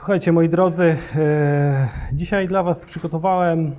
Słuchajcie, 0.00 0.32
moi 0.32 0.48
drodzy, 0.48 0.96
e, 1.16 1.88
dzisiaj 2.12 2.48
dla 2.48 2.62
Was 2.62 2.84
przygotowałem 2.84 3.72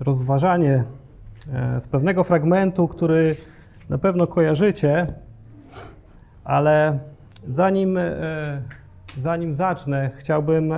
rozważanie 0.00 0.84
e, 1.52 1.80
z 1.80 1.88
pewnego 1.88 2.24
fragmentu, 2.24 2.88
który 2.88 3.36
na 3.90 3.98
pewno 3.98 4.26
kojarzycie, 4.26 5.14
ale 6.44 6.98
zanim, 7.48 7.98
e, 7.98 8.62
zanim 9.22 9.54
zacznę, 9.54 10.10
chciałbym 10.16 10.72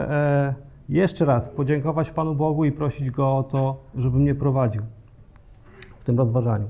jeszcze 0.88 1.24
raz 1.24 1.48
podziękować 1.48 2.10
Panu 2.10 2.34
Bogu 2.34 2.64
i 2.64 2.72
prosić 2.72 3.10
Go 3.10 3.36
o 3.36 3.42
to, 3.42 3.80
żeby 3.94 4.18
mnie 4.18 4.34
prowadził 4.34 4.82
w 6.00 6.04
tym 6.04 6.18
rozważaniu. 6.18 6.68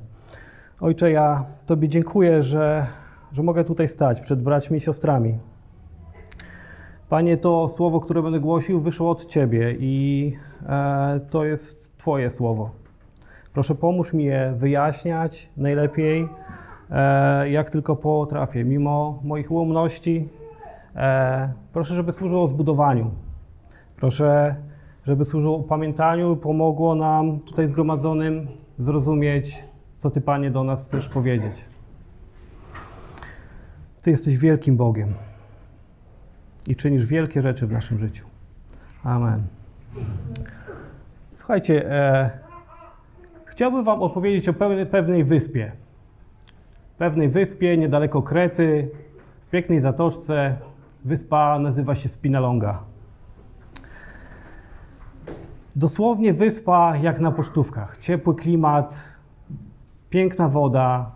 Ojcze, 0.80 1.10
ja 1.10 1.44
Tobie 1.66 1.88
dziękuję, 1.88 2.42
że, 2.42 2.86
że 3.32 3.42
mogę 3.42 3.64
tutaj 3.64 3.88
stać 3.88 4.20
przed 4.20 4.42
braćmi 4.42 4.76
i 4.76 4.80
siostrami. 4.80 5.38
Panie, 7.08 7.36
to 7.36 7.68
słowo, 7.68 8.00
które 8.00 8.22
będę 8.22 8.40
głosił, 8.40 8.80
wyszło 8.80 9.10
od 9.10 9.26
Ciebie 9.26 9.76
i 9.78 10.32
e, 10.68 11.20
to 11.30 11.44
jest 11.44 11.98
Twoje 11.98 12.30
słowo. 12.30 12.70
Proszę, 13.52 13.74
pomóż 13.74 14.12
mi 14.12 14.24
je 14.24 14.54
wyjaśniać 14.56 15.50
najlepiej, 15.56 16.28
e, 16.90 17.50
jak 17.50 17.70
tylko 17.70 17.96
potrafię, 17.96 18.64
mimo 18.64 19.20
moich 19.24 19.50
ułomności. 19.50 20.28
E, 20.96 21.52
proszę, 21.72 21.94
żeby 21.94 22.12
służyło 22.12 22.48
zbudowaniu. 22.48 23.10
Proszę, 23.96 24.56
żeby 25.04 25.24
służyło 25.24 25.58
pamiętaniu 25.58 26.34
i 26.34 26.36
pomogło 26.36 26.94
nam 26.94 27.40
tutaj 27.40 27.68
zgromadzonym 27.68 28.46
zrozumieć, 28.78 29.64
co 29.98 30.10
Ty, 30.10 30.20
Panie, 30.20 30.50
do 30.50 30.64
nas 30.64 30.86
chcesz 30.88 31.08
powiedzieć. 31.08 31.64
Ty 34.02 34.10
jesteś 34.10 34.38
wielkim 34.38 34.76
Bogiem 34.76 35.08
i 36.66 36.76
czynisz 36.76 37.06
wielkie 37.06 37.42
rzeczy 37.42 37.66
w 37.66 37.72
naszym 37.72 37.98
życiu. 37.98 38.26
Amen. 39.04 39.42
Słuchajcie, 41.34 41.90
e, 41.90 42.30
chciałbym 43.44 43.84
Wam 43.84 44.02
opowiedzieć 44.02 44.48
o 44.48 44.52
pewnej, 44.52 44.86
pewnej 44.86 45.24
wyspie. 45.24 45.72
Pewnej 46.98 47.28
wyspie 47.28 47.76
niedaleko 47.76 48.22
Krety, 48.22 48.90
w 49.46 49.50
pięknej 49.50 49.80
zatoczce. 49.80 50.56
Wyspa 51.04 51.58
nazywa 51.58 51.94
się 51.94 52.08
Spinalonga. 52.08 52.82
Dosłownie 55.76 56.34
wyspa 56.34 56.96
jak 56.96 57.20
na 57.20 57.30
pocztówkach. 57.30 57.98
Ciepły 57.98 58.34
klimat, 58.34 58.94
piękna 60.10 60.48
woda, 60.48 61.10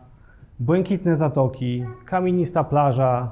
błękitne 0.59 1.17
zatoki, 1.17 1.85
kamienista 2.05 2.65
plaża. 2.65 3.31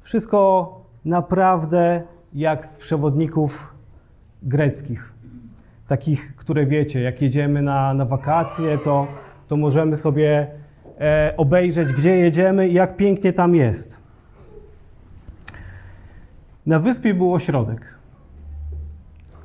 Wszystko 0.00 0.77
naprawdę 1.08 2.02
jak 2.34 2.66
z 2.66 2.76
przewodników 2.76 3.74
greckich. 4.42 5.12
Takich, 5.88 6.36
które 6.36 6.66
wiecie, 6.66 7.00
jak 7.00 7.22
jedziemy 7.22 7.62
na, 7.62 7.94
na 7.94 8.04
wakacje, 8.04 8.78
to, 8.78 9.06
to 9.48 9.56
możemy 9.56 9.96
sobie 9.96 10.46
e, 11.00 11.34
obejrzeć, 11.36 11.92
gdzie 11.92 12.16
jedziemy 12.16 12.68
i 12.68 12.74
jak 12.74 12.96
pięknie 12.96 13.32
tam 13.32 13.54
jest. 13.54 13.98
Na 16.66 16.78
wyspie 16.78 17.14
był 17.14 17.34
ośrodek. 17.34 17.94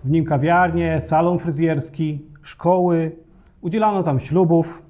W 0.04 0.10
nim 0.10 0.26
kawiarnie, 0.26 1.02
salon 1.02 1.40
fryzjerski, 1.40 2.22
szkoły, 2.42 3.12
udzielano 3.62 4.04
tam 4.04 4.20
ślubów, 4.20 4.86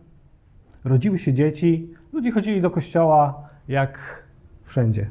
rodziły 0.85 1.19
się 1.19 1.33
dzieci, 1.33 1.89
ludzie 2.13 2.31
chodzili 2.31 2.61
do 2.61 2.71
kościoła 2.71 3.49
jak 3.67 4.23
wszędzie. 4.63 5.07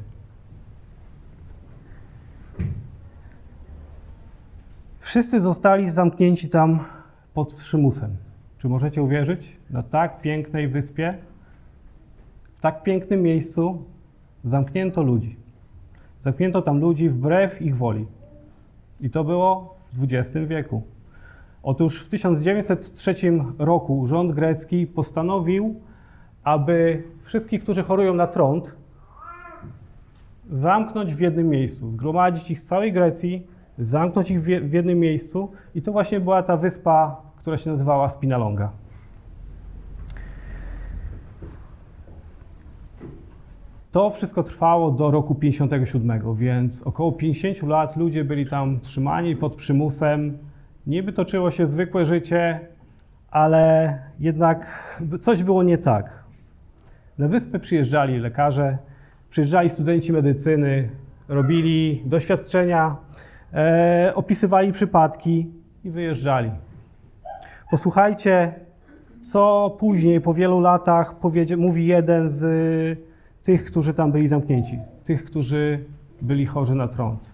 Wszyscy 5.13 5.41
zostali 5.41 5.91
zamknięci 5.91 6.49
tam 6.49 6.79
pod 7.33 7.53
przymusem. 7.53 8.15
Czy 8.57 8.69
możecie 8.69 9.03
uwierzyć? 9.03 9.57
Na 9.69 9.83
tak 9.83 10.21
pięknej 10.21 10.67
wyspie, 10.67 11.17
w 12.53 12.61
tak 12.61 12.83
pięknym 12.83 13.21
miejscu 13.21 13.83
zamknięto 14.43 15.01
ludzi. 15.01 15.35
Zamknięto 16.21 16.61
tam 16.61 16.79
ludzi 16.79 17.09
wbrew 17.09 17.61
ich 17.61 17.77
woli. 17.77 18.05
I 19.01 19.09
to 19.09 19.23
było 19.23 19.75
w 19.93 20.03
XX 20.03 20.47
wieku. 20.47 20.81
Otóż 21.63 22.05
w 22.05 22.09
1903 22.09 23.15
roku 23.59 24.07
rząd 24.07 24.31
grecki 24.31 24.87
postanowił, 24.87 25.75
aby 26.43 27.03
wszystkich, 27.21 27.63
którzy 27.63 27.83
chorują 27.83 28.13
na 28.13 28.27
trąd, 28.27 28.75
zamknąć 30.51 31.13
w 31.15 31.19
jednym 31.19 31.49
miejscu, 31.49 31.91
zgromadzić 31.91 32.51
ich 32.51 32.59
z 32.59 32.65
całej 32.65 32.93
Grecji 32.93 33.52
zamknąć 33.77 34.31
ich 34.31 34.41
w 34.41 34.73
jednym 34.73 34.99
miejscu 34.99 35.51
i 35.75 35.81
to 35.81 35.91
właśnie 35.91 36.19
była 36.19 36.43
ta 36.43 36.57
wyspa, 36.57 37.21
która 37.37 37.57
się 37.57 37.69
nazywała 37.69 38.09
Spinalonga. 38.09 38.71
To 43.91 44.09
wszystko 44.09 44.43
trwało 44.43 44.91
do 44.91 45.11
roku 45.11 45.35
57, 45.35 46.35
więc 46.35 46.83
około 46.83 47.11
50 47.11 47.63
lat 47.63 47.97
ludzie 47.97 48.23
byli 48.23 48.45
tam 48.45 48.79
trzymani 48.79 49.35
pod 49.35 49.55
przymusem. 49.55 50.37
Niby 50.87 51.13
toczyło 51.13 51.51
się 51.51 51.67
zwykłe 51.67 52.05
życie, 52.05 52.59
ale 53.31 53.99
jednak 54.19 54.67
coś 55.19 55.43
było 55.43 55.63
nie 55.63 55.77
tak. 55.77 56.23
Na 57.17 57.27
wyspę 57.27 57.59
przyjeżdżali 57.59 58.19
lekarze, 58.19 58.77
przyjeżdżali 59.29 59.69
studenci 59.69 60.13
medycyny, 60.13 60.89
robili 61.27 62.03
doświadczenia 62.05 62.95
e, 63.53 64.11
opisywali 64.15 64.71
przypadki 64.71 65.47
i 65.83 65.89
wyjeżdżali. 65.89 66.51
Posłuchajcie, 67.71 68.53
co 69.21 69.75
później, 69.79 70.21
po 70.21 70.33
wielu 70.33 70.59
latach, 70.59 71.15
mówi 71.57 71.85
jeden 71.87 72.29
z 72.29 72.43
tych, 73.43 73.65
którzy 73.65 73.93
tam 73.93 74.11
byli 74.11 74.27
zamknięci, 74.27 74.79
tych, 75.03 75.25
którzy 75.25 75.85
byli 76.21 76.45
chorzy 76.45 76.75
na 76.75 76.87
trąd. 76.87 77.31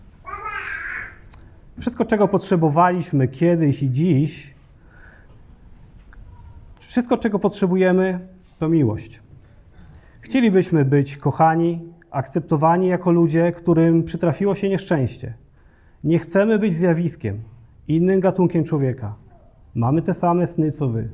Wszystko, 1.80 2.06
czego 2.06 2.28
potrzebowaliśmy 2.28 3.28
kiedyś 3.28 3.84
i 3.84 3.92
dziś, 3.92 4.54
wszystko, 6.80 7.18
czego 7.18 7.40
potrzebujemy, 7.40 8.20
to 8.60 8.70
miłość. 8.70 9.22
Chcielibyśmy 10.22 10.86
być 10.86 11.18
kochani, 11.18 11.82
akceptowani 12.12 12.88
jako 12.88 13.12
ludzie, 13.12 13.52
którym 13.52 14.04
przytrafiło 14.04 14.56
się 14.56 14.70
nieszczęście. 14.70 15.34
Nie 16.04 16.20
chcemy 16.20 16.60
być 16.60 16.76
zjawiskiem, 16.76 17.42
innym 17.88 18.20
gatunkiem 18.20 18.64
człowieka. 18.64 19.16
Mamy 19.76 20.02
te 20.02 20.14
same 20.14 20.48
sny 20.48 20.72
co 20.72 20.90
wy. 20.90 21.10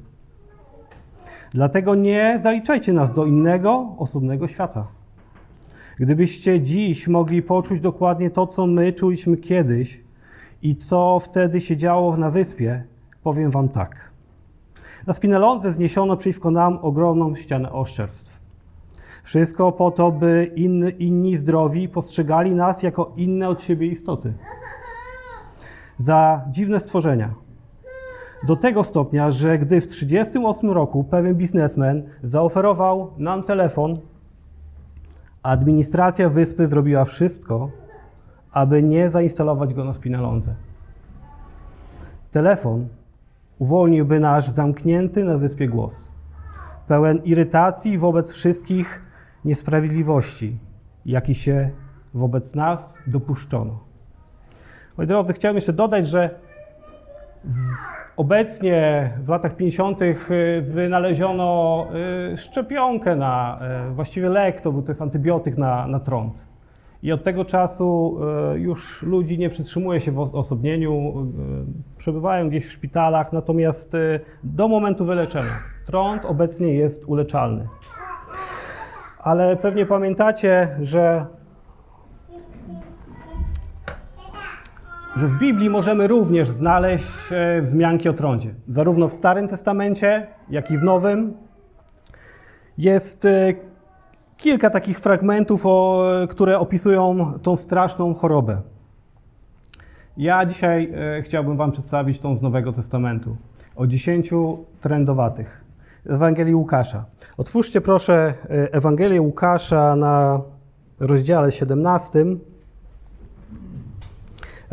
Dlatego 1.52 1.96
nie 1.96 2.40
zaliczajcie 2.42 2.94
nas 2.94 3.14
do 3.14 3.26
innego, 3.26 3.96
osobnego 3.98 4.48
świata. 4.48 4.88
Gdybyście 6.00 6.62
dziś 6.62 7.08
mogli 7.08 7.42
poczuć 7.42 7.80
dokładnie 7.80 8.30
to, 8.30 8.48
co 8.48 8.68
my 8.68 8.94
czuliśmy 8.94 9.38
kiedyś 9.38 10.04
i 10.62 10.76
co 10.76 11.20
wtedy 11.20 11.62
się 11.62 11.78
działo 11.78 12.18
na 12.18 12.32
wyspie, 12.32 12.84
powiem 13.24 13.52
wam 13.52 13.70
tak. 13.70 14.12
Na 15.08 15.14
Spinelonze 15.14 15.74
zniesiono 15.74 16.18
przeciwko 16.18 16.52
nam 16.52 16.80
ogromną 16.82 17.36
ścianę 17.36 17.72
oszczerstw. 17.72 18.40
Wszystko 19.24 19.72
po 19.72 19.92
to, 19.92 20.12
by 20.12 20.52
inni, 20.56 20.92
inni 21.00 21.38
zdrowi 21.38 21.90
postrzegali 21.90 22.52
nas 22.52 22.84
jako 22.84 23.14
inne 23.18 23.50
od 23.50 23.62
siebie 23.62 23.88
istoty 23.88 24.34
za 26.00 26.42
dziwne 26.50 26.80
stworzenia. 26.80 27.34
Do 28.48 28.56
tego 28.56 28.84
stopnia, 28.84 29.30
że 29.30 29.60
gdy 29.60 29.82
w 29.82 29.88
1938 29.88 30.72
roku 30.72 31.04
pewien 31.04 31.36
biznesmen 31.36 32.04
zaoferował 32.24 33.12
nam 33.18 33.44
telefon, 33.44 34.00
administracja 35.44 36.30
wyspy 36.30 36.68
zrobiła 36.68 37.06
wszystko, 37.06 37.70
aby 38.52 38.84
nie 38.84 39.10
zainstalować 39.10 39.74
go 39.74 39.84
na 39.84 39.94
Spinalonze. 39.94 40.56
Telefon 42.32 42.88
uwolniłby 43.60 44.20
nasz 44.20 44.50
zamknięty 44.50 45.24
na 45.24 45.38
wyspie 45.38 45.68
głos, 45.68 46.12
pełen 46.88 47.18
irytacji 47.24 47.98
wobec 47.98 48.32
wszystkich 48.32 49.02
niesprawiedliwości, 49.46 50.58
jakie 51.06 51.36
się 51.36 51.70
wobec 52.14 52.56
nas 52.56 52.98
dopuszczono. 53.08 53.80
Moi 54.98 55.08
drodzy, 55.08 55.34
chciałem 55.34 55.56
jeszcze 55.56 55.74
dodać, 55.74 56.08
że 56.08 56.30
obecnie 58.18 59.10
w 59.24 59.30
latach 59.30 59.56
50. 59.56 60.02
Y, 60.02 60.16
wynaleziono 60.62 61.88
y, 62.34 62.38
szczepionkę 62.38 63.16
na, 63.16 63.60
y, 63.90 63.94
właściwie 63.94 64.30
lek, 64.30 64.62
to, 64.62 64.72
to 64.72 64.88
jest 64.88 65.02
antybiotyk 65.02 65.58
na, 65.58 65.88
na 65.88 66.00
trąd. 66.00 66.46
I 67.04 67.12
od 67.12 67.24
tego 67.24 67.46
czasu 67.46 68.20
już 68.56 69.04
ludzi 69.04 69.38
nie 69.38 69.50
przytrzymuje 69.50 70.00
się 70.00 70.12
w 70.12 70.20
osobnieniu, 70.20 71.14
przebywają 71.98 72.50
gdzieś 72.50 72.66
w 72.66 72.72
szpitalach, 72.72 73.34
natomiast 73.34 73.94
do 74.44 74.68
momentu 74.68 75.06
wyleczenia 75.06 75.60
trąd 75.86 76.26
obecnie 76.26 76.74
jest 76.74 77.06
uleczalny. 77.06 77.68
Ale 79.20 79.56
pewnie 79.56 79.86
pamiętacie, 79.86 80.76
że 80.82 81.26
że 85.16 85.28
w 85.28 85.38
Biblii 85.38 85.70
możemy 85.70 86.08
również 86.08 86.50
znaleźć 86.50 87.08
e, 87.32 87.62
wzmianki 87.62 88.10
o 88.10 88.14
trądzie. 88.14 88.54
Zarówno 88.68 89.08
w 89.08 89.14
Starym 89.14 89.48
Testamencie, 89.48 90.28
jak 90.50 90.72
i 90.72 90.78
w 90.78 90.84
Nowym. 90.84 91.34
Jest 92.78 93.26
e, 93.26 93.54
kilka 94.38 94.70
takich 94.70 95.00
fragmentów, 95.00 95.64
które 96.30 96.60
opisują 96.60 97.34
tą 97.42 97.56
straszną 97.56 98.14
chorobę. 98.14 98.62
Ja 100.18 100.46
dzisiaj 100.46 100.94
e, 101.18 101.22
chciałbym 101.22 101.58
Wam 101.58 101.72
przedstawić 101.72 102.20
tą 102.20 102.36
z 102.36 102.42
Nowego 102.42 102.74
Testamentu 102.74 103.38
o 103.76 103.88
dziesięciu 103.88 104.66
trędowatych. 104.82 105.66
Ewangelii 106.10 106.56
Łukasza. 106.56 107.06
Otwórzcie 107.38 107.82
proszę 107.82 108.34
Ewangelię 108.50 109.22
Łukasza 109.22 109.96
na 109.96 110.42
rozdziale 111.00 111.52
17. 111.52 112.26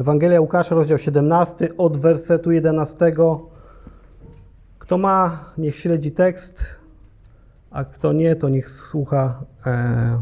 Ewangelia 0.02 0.40
Łukasza, 0.40 0.74
rozdział 0.74 0.98
17, 0.98 1.76
od 1.76 1.96
wersetu 1.96 2.52
11. 2.52 3.12
Kto 4.78 4.98
ma, 4.98 5.44
niech 5.58 5.76
śledzi 5.76 6.12
tekst, 6.12 6.64
a 7.70 7.84
kto 7.84 8.12
nie, 8.12 8.36
to 8.36 8.48
niech 8.48 8.70
słucha, 8.70 9.44
e, 9.66 10.20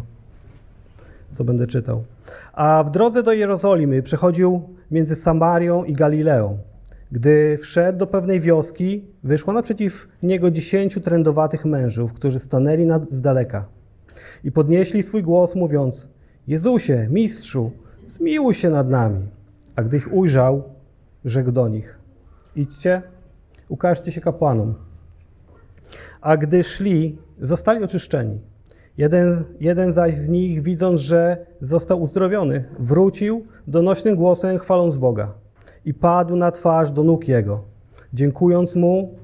co 1.32 1.44
będę 1.44 1.66
czytał. 1.66 2.04
A 2.52 2.84
w 2.86 2.90
drodze 2.90 3.22
do 3.22 3.32
Jerozolimy 3.32 4.02
przechodził 4.02 4.62
między 4.90 5.16
Samarią 5.16 5.84
i 5.84 5.92
Galileą. 5.92 6.58
Gdy 7.12 7.58
wszedł 7.58 7.98
do 7.98 8.06
pewnej 8.06 8.40
wioski, 8.40 9.04
wyszło 9.24 9.52
naprzeciw 9.52 10.08
niego 10.22 10.50
dziesięciu 10.50 11.00
trędowatych 11.00 11.64
mężów, 11.64 12.12
którzy 12.12 12.38
stanęli 12.38 12.86
nad, 12.86 13.10
z 13.10 13.20
daleka 13.20 13.64
i 14.44 14.52
podnieśli 14.52 15.02
swój 15.02 15.22
głos, 15.22 15.54
mówiąc: 15.54 16.08
Jezusie, 16.48 17.08
mistrzu, 17.10 17.70
zmiłuj 18.06 18.54
się 18.54 18.70
nad 18.70 18.90
nami. 18.90 19.39
A 19.76 19.82
gdy 19.82 19.96
ich 19.96 20.12
ujrzał, 20.12 20.62
rzekł 21.24 21.52
do 21.52 21.68
nich: 21.68 21.98
Idźcie, 22.56 23.02
ukażcie 23.68 24.12
się 24.12 24.20
kapłanom. 24.20 24.74
A 26.20 26.36
gdy 26.36 26.64
szli, 26.64 27.18
zostali 27.40 27.84
oczyszczeni. 27.84 28.38
Jeden, 28.98 29.44
jeden 29.60 29.92
zaś 29.92 30.16
z 30.16 30.28
nich, 30.28 30.62
widząc, 30.62 31.00
że 31.00 31.46
został 31.60 32.02
uzdrowiony, 32.02 32.64
wrócił 32.78 33.46
donośnym 33.66 34.16
głosem, 34.16 34.58
chwaląc 34.58 34.96
Boga 34.96 35.32
i 35.84 35.94
padł 35.94 36.36
na 36.36 36.52
twarz 36.52 36.90
do 36.90 37.04
nóg 37.04 37.28
jego, 37.28 37.64
dziękując 38.14 38.76
mu, 38.76 39.14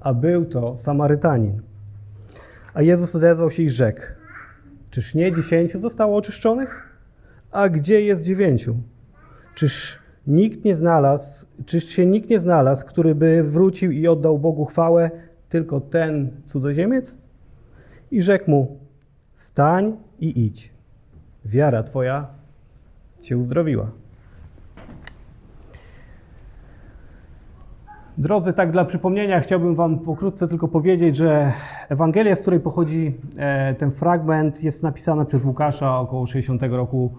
a 0.00 0.14
był 0.14 0.44
to 0.44 0.76
Samarytanin. 0.76 1.62
A 2.74 2.82
Jezus 2.82 3.14
odezwał 3.14 3.50
się 3.50 3.62
i 3.62 3.70
rzekł: 3.70 4.00
Czyż 4.90 5.14
nie 5.14 5.32
dziesięciu 5.32 5.78
zostało 5.78 6.16
oczyszczonych? 6.16 6.98
A 7.50 7.68
gdzie 7.68 8.02
jest 8.02 8.22
dziewięciu? 8.22 8.76
Czyż 9.54 9.98
nikt 10.26 10.64
nie 10.64 10.74
znalazł, 10.74 11.46
czyż 11.66 11.84
się 11.84 12.06
nikt 12.06 12.30
nie 12.30 12.40
znalazł, 12.40 12.86
który 12.86 13.14
by 13.14 13.42
wrócił 13.42 13.90
i 13.90 14.08
oddał 14.08 14.38
Bogu 14.38 14.64
chwałę, 14.64 15.10
tylko 15.48 15.80
ten 15.80 16.30
cudzoziemiec? 16.46 17.18
I 18.10 18.22
rzekł 18.22 18.50
mu: 18.50 18.78
Wstań 19.36 19.96
i 20.20 20.44
idź. 20.44 20.72
Wiara 21.44 21.82
twoja 21.82 22.26
cię 23.20 23.38
uzdrowiła. 23.38 23.90
Drodzy, 28.18 28.52
tak 28.52 28.70
dla 28.70 28.84
przypomnienia 28.84 29.40
chciałbym 29.40 29.74
Wam 29.74 29.98
pokrótce 29.98 30.48
tylko 30.48 30.68
powiedzieć, 30.68 31.16
że 31.16 31.52
Ewangelia, 31.88 32.36
z 32.36 32.40
której 32.40 32.60
pochodzi 32.60 33.14
e, 33.36 33.74
ten 33.74 33.90
fragment, 33.90 34.62
jest 34.62 34.82
napisana 34.82 35.24
przez 35.24 35.44
Łukasza 35.44 35.98
około 35.98 36.26
60 36.26 36.62
roku 36.62 37.12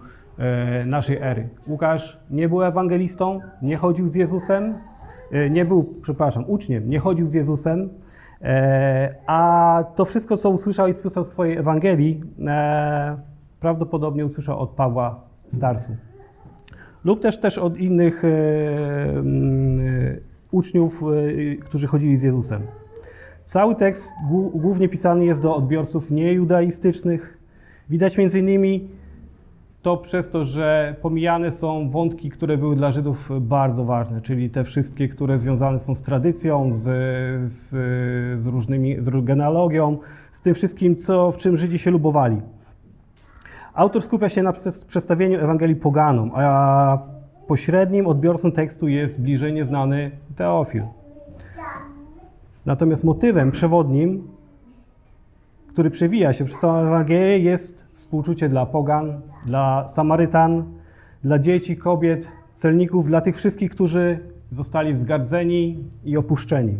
naszej 0.86 1.16
ery. 1.16 1.48
Łukasz 1.66 2.20
nie 2.30 2.48
był 2.48 2.62
ewangelistą, 2.62 3.40
nie 3.62 3.76
chodził 3.76 4.08
z 4.08 4.14
Jezusem, 4.14 4.74
e, 5.32 5.50
nie 5.50 5.64
był, 5.64 5.94
przepraszam, 6.02 6.44
uczniem, 6.46 6.88
nie 6.88 6.98
chodził 6.98 7.26
z 7.26 7.34
Jezusem, 7.34 7.88
a 9.26 9.84
to 9.94 10.04
wszystko, 10.04 10.36
co 10.36 10.50
usłyszał 10.50 10.88
i 10.88 10.92
słyszał 10.92 11.24
w 11.24 11.28
swojej 11.28 11.56
Ewangelii, 11.56 12.20
prawdopodobnie 13.60 14.24
usłyszał 14.24 14.58
od 14.58 14.70
Pawła 14.70 15.20
z 15.48 15.58
Tarsu. 15.58 15.96
Lub 17.04 17.20
też 17.20 17.40
też 17.40 17.58
od 17.58 17.76
innych 17.76 18.22
uczniów, 20.50 21.02
e, 21.02 21.56
którzy 21.56 21.86
chodzili 21.86 22.16
z 22.16 22.22
Jezusem. 22.22 22.62
Cały 23.44 23.74
tekst 23.74 24.12
głównie 24.54 24.88
pisany 24.88 25.24
jest 25.24 25.42
do 25.42 25.56
odbiorców 25.56 26.10
niejudaistycznych. 26.10 27.38
Widać 27.90 28.18
między 28.18 28.38
innymi 28.38 28.88
to 29.84 29.96
przez 29.96 30.30
to, 30.30 30.44
że 30.44 30.96
pomijane 31.02 31.52
są 31.52 31.90
wątki, 31.90 32.30
które 32.30 32.58
były 32.58 32.76
dla 32.76 32.90
Żydów 32.90 33.30
bardzo 33.40 33.84
ważne, 33.84 34.20
czyli 34.20 34.50
te 34.50 34.64
wszystkie, 34.64 35.08
które 35.08 35.38
związane 35.38 35.78
są 35.78 35.94
z 35.94 36.02
tradycją, 36.02 36.72
z, 36.72 36.82
z, 37.50 37.70
z 38.42 38.46
różnymi, 38.46 38.96
z 38.98 39.24
genealogią, 39.24 39.98
z 40.32 40.40
tym 40.40 40.54
wszystkim, 40.54 40.96
co, 40.96 41.32
w 41.32 41.36
czym 41.36 41.56
Żydzi 41.56 41.78
się 41.78 41.90
lubowali. 41.90 42.42
Autor 43.74 44.02
skupia 44.02 44.28
się 44.28 44.42
na 44.42 44.52
przedstawieniu 44.86 45.40
Ewangelii 45.40 45.76
poganom, 45.76 46.30
a 46.34 46.98
pośrednim 47.46 48.06
odbiorcą 48.06 48.52
tekstu 48.52 48.88
jest 48.88 49.20
bliżej 49.20 49.52
nieznany 49.52 50.10
Teofil. 50.36 50.82
Natomiast 52.66 53.04
motywem 53.04 53.50
przewodnim, 53.50 54.28
który 55.68 55.90
przewija 55.90 56.32
się 56.32 56.44
przez 56.44 56.60
całą 56.60 56.74
Ewangelię, 56.74 57.38
jest 57.38 57.84
współczucie 57.94 58.48
dla 58.48 58.66
pogan, 58.66 59.20
dla 59.44 59.88
Samarytan, 59.88 60.64
dla 61.24 61.38
dzieci, 61.38 61.76
kobiet, 61.76 62.28
celników, 62.54 63.06
dla 63.06 63.20
tych 63.20 63.36
wszystkich, 63.36 63.70
którzy 63.70 64.18
zostali 64.52 64.94
wzgardzeni 64.94 65.84
i 66.04 66.16
opuszczeni. 66.16 66.78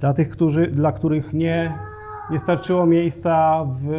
Dla 0.00 0.14
tych, 0.14 0.28
którzy, 0.28 0.66
dla 0.66 0.92
których 0.92 1.32
nie, 1.32 1.74
nie 2.30 2.38
starczyło 2.38 2.86
miejsca 2.86 3.64
w 3.82 3.90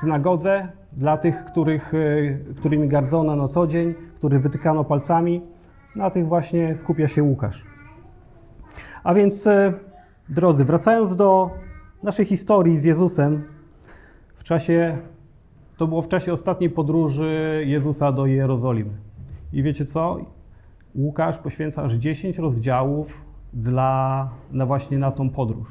synagodze, 0.00 0.68
dla 0.92 1.16
tych, 1.16 1.44
których, 1.44 1.92
którymi 2.56 2.88
gardzono 2.88 3.36
na 3.36 3.48
co 3.48 3.66
dzień, 3.66 3.94
których 4.18 4.42
wytykano 4.42 4.84
palcami, 4.84 5.42
na 5.96 6.10
tych 6.10 6.26
właśnie 6.26 6.76
skupia 6.76 7.08
się 7.08 7.22
Łukasz. 7.22 7.64
A 9.04 9.14
więc, 9.14 9.46
e, 9.46 9.72
drodzy, 10.28 10.64
wracając 10.64 11.16
do 11.16 11.50
naszej 12.02 12.26
historii 12.26 12.78
z 12.78 12.84
Jezusem, 12.84 13.42
w 14.34 14.44
czasie, 14.44 14.98
to 15.76 15.86
było 15.86 16.02
w 16.02 16.08
czasie 16.08 16.32
ostatniej 16.32 16.70
podróży 16.70 17.62
Jezusa 17.66 18.12
do 18.12 18.26
Jerozolimy. 18.26 18.90
I 19.52 19.62
wiecie 19.62 19.84
co? 19.84 20.16
Łukasz 20.94 21.38
poświęca 21.38 21.82
aż 21.82 21.94
10 21.94 22.38
rozdziałów 22.38 23.12
dla, 23.52 24.28
na 24.52 24.66
właśnie 24.66 24.98
na 24.98 25.10
tą 25.10 25.30
podróż. 25.30 25.68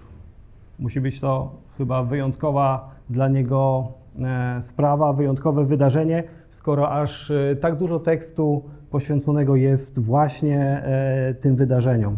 Musi 0.80 1.02
być 1.02 1.20
to 1.20 1.52
chyba 1.78 2.04
wyjątkowa 2.04 2.90
dla 3.10 3.28
niego 3.28 3.88
e, 4.20 4.62
sprawa, 4.62 5.14
wyjątkowe 5.14 5.66
wydarzenie, 5.66 6.24
skoro 6.50 6.92
aż 6.92 7.32
e, 7.32 7.56
tak 7.56 7.76
dużo 7.76 8.00
tekstu 8.00 8.64
poświęconego 8.90 9.56
jest 9.56 10.00
właśnie 10.00 10.60
e, 10.60 11.34
tym 11.34 11.56
wydarzeniom. 11.56 12.18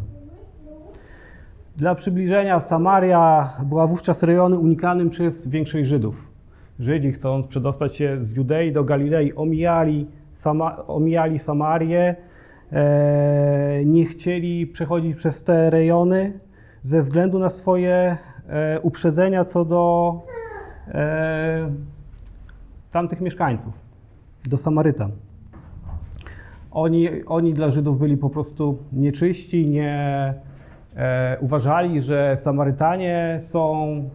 Dla 1.78 1.96
przybliżenia, 1.96 2.60
Samaria 2.60 3.50
była 3.66 3.88
wówczas 3.88 4.24
rejonem 4.24 4.60
unikanym 4.60 5.10
przez 5.10 5.48
większość 5.48 5.88
Żydów. 5.90 6.27
Żydzi, 6.80 7.12
chcąc 7.12 7.48
przedostać 7.48 7.96
się 7.96 8.18
z 8.20 8.36
Judei 8.36 8.72
do 8.72 8.84
Galilei, 8.84 9.34
omijali, 9.34 10.08
Sama, 10.34 10.88
omijali 10.88 11.40
Samarię, 11.40 12.16
e, 12.72 13.82
nie 13.86 14.06
chcieli 14.06 14.68
przechodzić 14.68 15.16
przez 15.16 15.44
te 15.44 15.70
rejony 15.70 16.40
ze 16.82 17.02
względu 17.02 17.40
na 17.40 17.50
swoje 17.50 18.18
e, 18.50 18.80
uprzedzenia 18.82 19.46
co 19.46 19.66
do 19.66 20.14
e, 20.88 21.72
tamtych 22.92 23.22
mieszkańców, 23.22 23.82
do 24.50 24.58
Samarytan. 24.58 25.12
Oni, 26.72 27.10
oni 27.26 27.54
dla 27.54 27.70
Żydów 27.70 28.00
byli 28.00 28.18
po 28.18 28.30
prostu 28.30 28.78
nieczyści, 28.94 29.68
nie 29.68 30.34
e, 30.96 31.38
uważali, 31.40 32.02
że 32.02 32.38
Samarytanie 32.42 33.40
są 33.42 34.10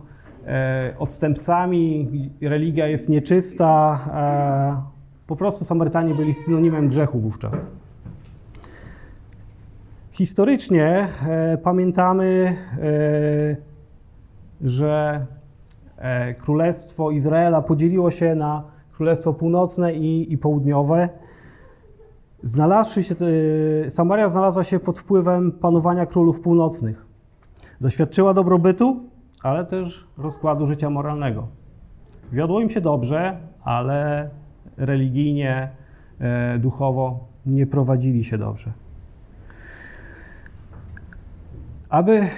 odstępcami, 0.98 2.08
religia 2.40 2.86
jest 2.86 3.08
nieczysta. 3.08 3.98
E, 4.14 5.26
po 5.26 5.36
prostu 5.36 5.64
Samarytanie 5.64 6.14
byli 6.14 6.34
synonimem 6.34 6.88
grzechu 6.88 7.20
wówczas. 7.20 7.66
Historycznie 10.10 11.08
e, 11.28 11.58
pamiętamy, 11.58 12.56
e, 12.82 13.56
że 14.68 15.26
e, 15.96 16.34
Królestwo 16.34 17.10
Izraela 17.10 17.62
podzieliło 17.62 18.10
się 18.10 18.34
na 18.34 18.62
Królestwo 18.92 19.32
Północne 19.32 19.94
i, 19.94 20.32
i 20.32 20.38
Południowe. 20.38 21.08
Się, 23.02 23.14
e, 23.86 23.90
Samaria 23.90 24.30
znalazła 24.30 24.64
się 24.64 24.80
pod 24.80 24.98
wpływem 24.98 25.52
panowania 25.52 26.06
królów 26.06 26.40
północnych. 26.40 27.06
Doświadczyła 27.80 28.34
dobrobytu, 28.34 29.11
ale 29.42 29.64
też 29.64 30.06
rozkładu 30.18 30.66
życia 30.66 30.90
moralnego. 30.90 31.46
Wiodło 32.32 32.60
im 32.60 32.70
się 32.70 32.80
dobrze, 32.80 33.38
ale 33.64 34.30
religijnie, 34.76 35.70
e, 36.20 36.58
duchowo 36.58 37.24
nie 37.46 37.66
prowadzili 37.66 38.24
się 38.24 38.38
dobrze. 38.38 38.72
Aby 41.88 42.28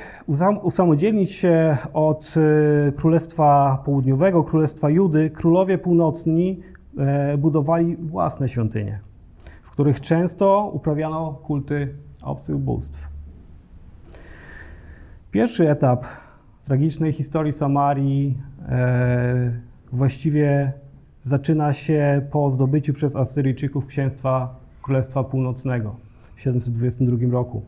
usamodzielnić 0.62 1.32
się 1.32 1.76
od 1.92 2.34
e, 2.36 2.92
Królestwa 2.92 3.78
Południowego, 3.84 4.44
Królestwa 4.44 4.90
Judy, 4.90 5.30
królowie 5.30 5.78
północni 5.78 6.60
e, 6.98 7.38
budowali 7.38 7.96
własne 7.96 8.48
świątynie, 8.48 9.00
w 9.62 9.70
których 9.70 10.00
często 10.00 10.70
uprawiano 10.72 11.32
kulty 11.32 11.94
obcych 12.22 12.56
bóstw. 12.56 13.08
Pierwszy 15.30 15.70
etap 15.70 16.04
tragicznej 16.64 17.12
historii 17.12 17.52
Samarii 17.52 18.38
e, 18.68 19.52
właściwie 19.92 20.72
zaczyna 21.24 21.72
się 21.72 22.26
po 22.30 22.50
zdobyciu 22.50 22.92
przez 22.92 23.16
Asyryjczyków 23.16 23.86
księstwa 23.86 24.54
Królestwa 24.82 25.24
Północnego 25.24 25.96
w 26.34 26.40
722 26.40 27.32
roku. 27.32 27.62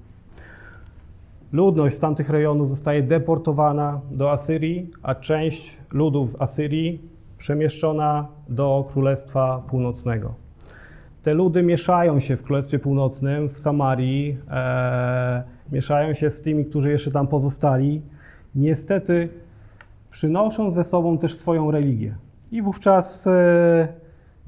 Ludność 1.53 1.97
z 1.97 1.99
tamtych 1.99 2.31
rejonów 2.31 2.69
zostaje 2.69 3.03
deportowana 3.03 4.01
do 4.11 4.33
Asyrii, 4.33 4.91
a 5.03 5.15
część 5.15 5.77
ludów 5.93 6.31
z 6.31 6.43
Asyrii 6.43 7.01
przemieszczona 7.39 8.29
do 8.49 8.89
Królestwa 8.93 9.63
Północnego. 9.69 10.35
Te 11.23 11.35
ludy 11.35 11.63
mieszają 11.63 12.21
się 12.21 12.37
w 12.37 12.43
Królestwie 12.43 12.79
Północnym, 12.79 13.49
w 13.49 13.59
Samarii, 13.59 14.39
e, 14.51 15.43
mieszają 15.73 16.15
się 16.15 16.31
z 16.31 16.43
tymi, 16.43 16.65
którzy 16.65 16.91
jeszcze 16.91 17.11
tam 17.11 17.27
pozostali. 17.27 18.03
Niestety 18.57 19.29
przynoszą 20.11 20.71
ze 20.71 20.85
sobą 20.85 21.19
też 21.19 21.37
swoją 21.37 21.71
religię. 21.71 22.15
I 22.53 22.63
wówczas 22.63 23.27
e, 23.27 23.89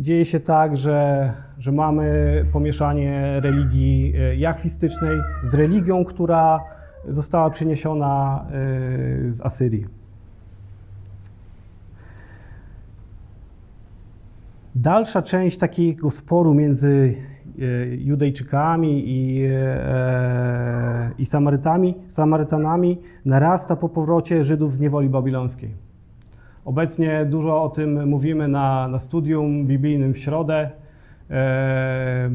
dzieje 0.01 0.25
się 0.25 0.41
tak, 0.41 0.77
że, 0.77 1.33
że 1.59 1.73
mamy 1.73 2.45
pomieszanie 2.53 3.41
religii 3.41 4.13
e, 4.17 4.37
jachwistycznej 4.37 5.19
z 5.45 5.55
religią, 5.55 6.05
która 6.05 6.61
została 7.09 7.51
przeniesiona 7.51 8.45
e, 8.47 8.53
z 9.33 9.41
Asyrii. 9.41 9.87
Dalsza 14.75 15.23
część 15.23 15.59
takiego 15.59 16.11
sporu 16.11 16.55
między 16.55 17.17
Judejczykami 17.99 19.03
i, 19.07 19.49
i 21.19 21.27
Samarytami, 21.27 21.95
Samarytanami 22.09 22.99
narasta 23.25 23.77
po 23.77 23.89
powrocie 23.89 24.45
Żydów 24.45 24.75
z 24.75 24.81
niewoli 24.81 25.09
babilońskiej. 25.09 25.89
Obecnie 26.69 27.27
dużo 27.31 27.63
o 27.63 27.69
tym 27.69 28.09
mówimy 28.09 28.49
na, 28.49 28.89
na 28.89 28.99
studium 28.99 29.67
biblijnym 29.67 30.15
w 30.15 30.19
środę. 30.19 30.71
E, 31.31 31.35
e, 31.35 32.31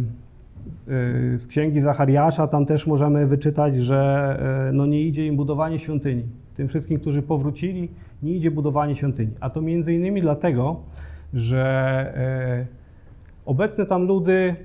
z 1.39 1.47
księgi 1.47 1.81
Zachariasza 1.81 2.47
tam 2.47 2.65
też 2.65 2.87
możemy 2.87 3.27
wyczytać, 3.27 3.75
że 3.75 4.69
e, 4.69 4.73
no 4.73 4.85
nie 4.85 5.01
idzie 5.01 5.27
im 5.27 5.35
budowanie 5.35 5.79
świątyni. 5.79 6.23
Tym 6.55 6.67
wszystkim, 6.67 6.99
którzy 6.99 7.21
powrócili, 7.21 7.89
nie 8.23 8.33
idzie 8.33 8.51
budowanie 8.51 8.95
świątyni. 8.95 9.31
A 9.39 9.49
to 9.49 9.61
między 9.61 9.93
innymi 9.93 10.21
dlatego, 10.21 10.79
że 11.33 12.13
obecne 13.45 13.85
tam 13.85 14.03
ludy 14.07 14.55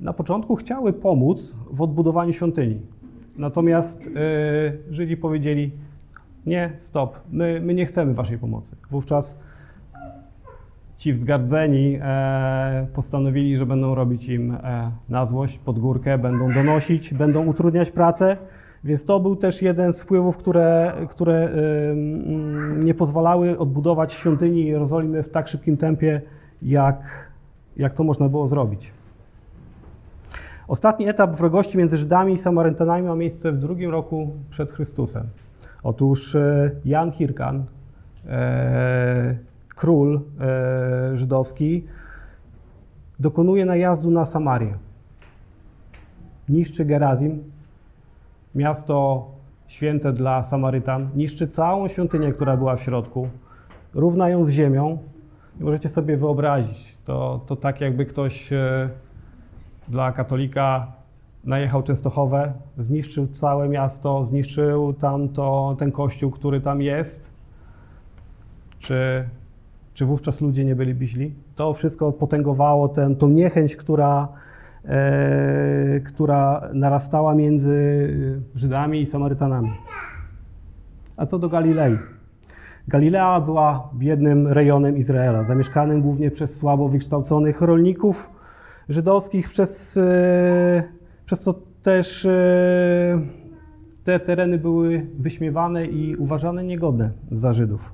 na 0.00 0.12
początku 0.12 0.56
chciały 0.56 0.92
pomóc 0.92 1.56
w 1.70 1.82
odbudowaniu 1.82 2.32
świątyni. 2.32 2.80
Natomiast 3.38 4.10
Żydzi 4.90 5.16
powiedzieli, 5.16 5.72
nie, 6.46 6.72
stop, 6.76 7.20
my, 7.30 7.60
my 7.64 7.74
nie 7.74 7.86
chcemy 7.86 8.14
waszej 8.14 8.38
pomocy. 8.38 8.76
Wówczas 8.90 9.44
ci 10.96 11.12
wzgardzeni 11.12 11.98
e, 12.02 12.86
postanowili, 12.94 13.56
że 13.56 13.66
będą 13.66 13.94
robić 13.94 14.28
im 14.28 14.52
e, 14.52 14.90
na 15.08 15.26
złość, 15.26 15.58
pod 15.58 15.78
górkę, 15.78 16.18
będą 16.18 16.52
donosić, 16.52 17.14
będą 17.14 17.46
utrudniać 17.46 17.90
pracę. 17.90 18.36
Więc 18.84 19.04
to 19.04 19.20
był 19.20 19.36
też 19.36 19.62
jeden 19.62 19.92
z 19.92 20.02
wpływów, 20.02 20.36
które, 20.36 20.94
które 21.10 21.34
e, 21.34 21.50
nie 22.84 22.94
pozwalały 22.94 23.58
odbudować 23.58 24.12
świątyni 24.12 24.66
Jerozolimy 24.66 25.22
w 25.22 25.28
tak 25.28 25.48
szybkim 25.48 25.76
tempie, 25.76 26.22
jak, 26.62 27.30
jak 27.76 27.94
to 27.94 28.04
można 28.04 28.28
było 28.28 28.46
zrobić. 28.48 28.92
Ostatni 30.68 31.08
etap 31.08 31.36
wrogości 31.36 31.78
między 31.78 31.96
Żydami 31.96 32.32
i 32.32 32.38
Samarytanami 32.38 33.02
ma 33.02 33.14
miejsce 33.14 33.52
w 33.52 33.58
drugim 33.58 33.90
roku 33.90 34.30
przed 34.50 34.72
Chrystusem. 34.72 35.26
Otóż 35.82 36.34
e, 36.34 36.70
Jan 36.84 37.12
Hirkan, 37.12 37.64
e, 38.26 39.36
król 39.68 40.20
e, 40.40 41.16
żydowski, 41.16 41.84
dokonuje 43.20 43.64
najazdu 43.64 44.10
na 44.10 44.24
Samarię. 44.24 44.74
Niszczy 46.48 46.84
Gerazim, 46.84 47.44
miasto 48.54 49.26
święte 49.66 50.12
dla 50.12 50.42
Samarytan, 50.42 51.08
niszczy 51.14 51.48
całą 51.48 51.88
świątynię, 51.88 52.32
która 52.32 52.56
była 52.56 52.76
w 52.76 52.82
środku, 52.82 53.28
równa 53.94 54.28
ją 54.28 54.44
z 54.44 54.48
ziemią. 54.48 54.98
I 55.60 55.64
możecie 55.64 55.88
sobie 55.88 56.16
wyobrazić, 56.16 56.96
to, 57.04 57.40
to 57.46 57.56
tak 57.56 57.80
jakby 57.80 58.06
ktoś 58.06 58.50
dla 59.88 60.12
katolika 60.12 60.86
najechał 61.44 61.82
Częstochowę, 61.82 62.52
zniszczył 62.78 63.26
całe 63.26 63.68
miasto, 63.68 64.24
zniszczył 64.24 64.92
tam 64.92 65.28
to, 65.28 65.76
ten 65.78 65.92
kościół, 65.92 66.30
który 66.30 66.60
tam 66.60 66.82
jest. 66.82 67.30
Czy, 68.78 69.24
czy 69.94 70.06
wówczas 70.06 70.40
ludzie 70.40 70.64
nie 70.64 70.76
byli 70.76 71.06
źli? 71.06 71.34
To 71.56 71.72
wszystko 71.72 72.12
potęgowało 72.12 72.88
tę, 72.88 73.14
niechęć, 73.28 73.76
która, 73.76 74.28
e, 74.84 76.00
która 76.00 76.68
narastała 76.72 77.34
między 77.34 78.08
Żydami 78.54 79.00
i 79.00 79.06
Samarytanami. 79.06 79.70
A 81.16 81.26
co 81.26 81.38
do 81.38 81.48
Galilei? 81.48 81.98
Galilea 82.88 83.40
była 83.40 83.90
biednym 83.94 84.46
rejonem 84.46 84.96
Izraela, 84.96 85.44
zamieszkanym 85.44 86.02
głównie 86.02 86.30
przez 86.30 86.56
słabo 86.56 86.88
wykształconych 86.88 87.60
rolników 87.60 88.35
żydowskich, 88.88 89.48
przez 89.48 89.96
e, 89.96 90.82
przez 91.24 91.48
też 91.82 92.24
e, 92.26 93.20
te 94.04 94.20
tereny 94.20 94.58
były 94.58 95.06
wyśmiewane 95.18 95.86
i 95.86 96.16
uważane 96.16 96.64
niegodne 96.64 97.10
za 97.28 97.52
Żydów. 97.52 97.92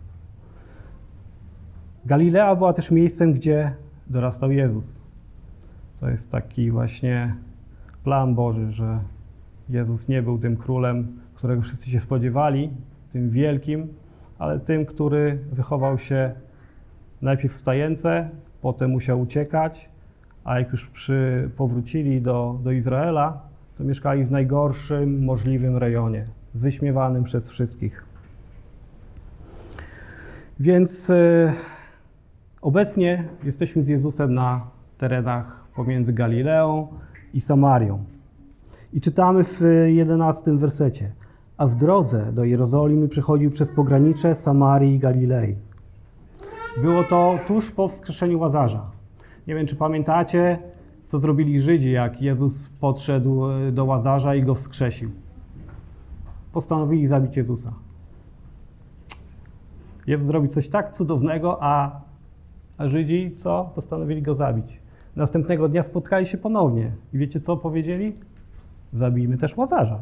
Galilea 2.05 2.57
była 2.57 2.73
też 2.73 2.91
miejscem, 2.91 3.33
gdzie 3.33 3.75
dorastał 4.07 4.53
Jezus. 4.53 5.01
To 6.01 6.09
jest 6.09 6.31
taki 6.31 6.71
właśnie 6.71 7.35
plan 8.05 8.35
Boży, 8.35 8.73
że 8.73 8.99
Jezus 9.69 10.09
nie 10.09 10.23
był 10.23 10.39
tym 10.39 10.57
królem, 10.57 11.19
którego 11.35 11.63
wszyscy 11.63 11.91
się 11.91 12.01
spodziewali, 12.01 12.71
tym 13.13 13.31
wielkim, 13.31 13.89
ale 14.39 14.61
tym, 14.61 14.87
który 14.87 15.39
wychował 15.53 15.99
się 15.99 16.33
najpierw 17.23 17.55
w 17.55 17.59
stajence, 17.59 18.31
potem 18.63 18.91
musiał 18.91 19.21
uciekać, 19.21 19.92
a 20.45 20.59
jak 20.59 20.73
już 20.73 20.87
przy, 20.87 21.51
powrócili 21.57 22.23
do, 22.23 22.59
do 22.65 22.73
Izraela, 22.73 23.41
to 23.79 23.85
mieszkali 23.85 24.25
w 24.25 24.31
najgorszym 24.31 25.25
możliwym 25.25 25.77
rejonie, 25.77 26.25
wyśmiewanym 26.55 27.25
przez 27.25 27.51
wszystkich. 27.51 28.05
Więc 30.61 31.11
y, 31.11 31.53
obecnie 32.63 33.25
jesteśmy 33.45 33.83
z 33.83 33.89
Jezusem 33.89 34.35
na 34.35 34.67
terenach 34.99 35.65
pomiędzy 35.77 36.13
Galileą 36.13 36.89
i 37.35 37.41
Samarią. 37.41 38.05
I 38.93 39.01
czytamy 39.01 39.45
w 39.45 39.61
jedenastym 39.87 40.59
wersecie. 40.59 41.13
A 41.57 41.67
w 41.67 41.75
drodze 41.75 42.33
do 42.33 42.45
Jerozolimy 42.45 43.09
przechodził 43.09 43.51
przez 43.51 43.71
pogranicze 43.71 44.35
Samarii 44.35 44.95
i 44.95 44.99
Galilei. 44.99 45.57
Było 46.83 47.05
to 47.05 47.39
tuż 47.47 47.71
po 47.71 47.89
wskrzeszeniu 47.89 48.39
Łazarza. 48.39 48.91
Nie 49.47 49.55
wiem, 49.55 49.67
czy 49.67 49.77
pamiętacie, 49.77 50.59
co 51.07 51.19
zrobili 51.19 51.61
Żydzi, 51.61 51.91
jak 51.91 52.23
Jezus 52.23 52.69
podszedł 52.81 53.47
e, 53.47 53.73
do 53.73 53.85
Łazarza 53.85 54.35
i 54.35 54.43
go 54.43 54.55
wskrzesił. 54.55 55.11
Postanowili 56.53 57.07
zabić 57.07 57.37
Jezusa. 57.37 57.73
Jezus 60.07 60.27
zrobił 60.27 60.51
coś 60.51 60.69
tak 60.69 60.93
cudownego, 60.93 61.59
a, 61.61 62.01
a 62.79 62.89
Żydzi 62.89 63.33
co? 63.37 63.71
Postanowili 63.75 64.23
go 64.23 64.35
zabić. 64.35 64.81
Następnego 65.17 65.69
dnia 65.69 65.83
spotkali 65.83 66.27
się 66.27 66.39
ponownie. 66.39 66.93
I 67.15 67.19
wiecie, 67.19 67.41
co 67.41 67.57
powiedzieli? 67.57 68.13
Zabijmy 68.93 69.39
też 69.39 69.57
Łazarza. 69.57 69.99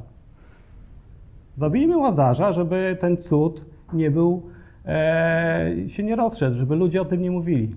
Zabijmy 1.57 1.97
Łazarza, 1.97 2.53
żeby 2.53 2.97
ten 3.01 3.17
cud 3.17 3.65
nie 3.93 4.11
był, 4.11 4.43
e, 4.87 5.75
się 5.87 6.03
nie 6.03 6.17
rozszedł, 6.17 6.57
żeby 6.57 6.77
ludzie 6.77 7.03
o 7.03 7.05
tym 7.05 7.23
nie 7.23 7.31
mówili. 7.31 7.71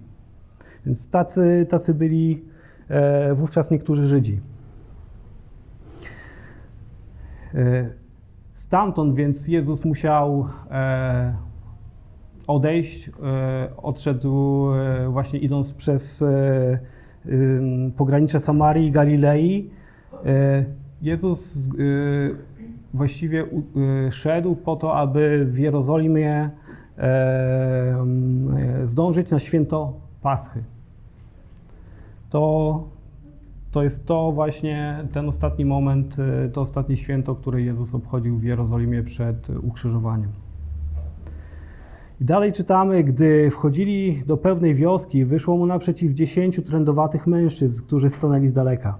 Więc 0.85 1.09
tacy, 1.09 1.65
tacy 1.69 1.93
byli 1.93 2.43
e, 2.89 3.33
wówczas 3.33 3.71
niektórzy 3.71 4.05
Żydzi. 4.05 4.39
E, 7.55 7.89
stamtąd 8.53 9.15
więc 9.15 9.47
Jezus 9.47 9.85
musiał 9.85 10.47
e, 10.71 11.35
odejść, 12.47 13.11
odszedł 13.77 14.67
właśnie 15.09 15.39
idąc 15.39 15.73
przez 15.73 16.23
pogranicze 17.97 18.39
Samarii 18.39 18.87
i 18.87 18.91
Galilei, 18.91 19.69
Jezus 21.01 21.69
właściwie 22.93 23.45
szedł 24.11 24.55
po 24.55 24.75
to, 24.75 24.97
aby 24.97 25.45
w 25.45 25.57
Jerozolimie 25.57 26.49
zdążyć 28.83 29.29
na 29.29 29.39
święto 29.39 30.02
Paschy. 30.23 30.63
To, 32.29 32.83
to 33.71 33.83
jest 33.83 34.05
to 34.05 34.31
właśnie 34.31 35.05
ten 35.11 35.29
ostatni 35.29 35.65
moment, 35.65 36.17
to 36.53 36.61
ostatnie 36.61 36.97
święto, 36.97 37.35
które 37.35 37.61
Jezus 37.61 37.95
obchodził 37.95 38.37
w 38.37 38.43
Jerozolimie 38.43 39.03
przed 39.03 39.49
ukrzyżowaniem. 39.49 40.29
I 42.21 42.25
dalej 42.25 42.51
czytamy, 42.51 43.03
gdy 43.03 43.51
wchodzili 43.51 44.23
do 44.27 44.37
pewnej 44.37 44.75
wioski, 44.75 45.25
wyszło 45.25 45.57
mu 45.57 45.65
naprzeciw 45.65 46.13
dziesięciu 46.13 46.61
trędowatych 46.61 47.27
mężczyzn, 47.27 47.83
którzy 47.83 48.09
stanęli 48.09 48.47
z 48.47 48.53
daleka. 48.53 48.97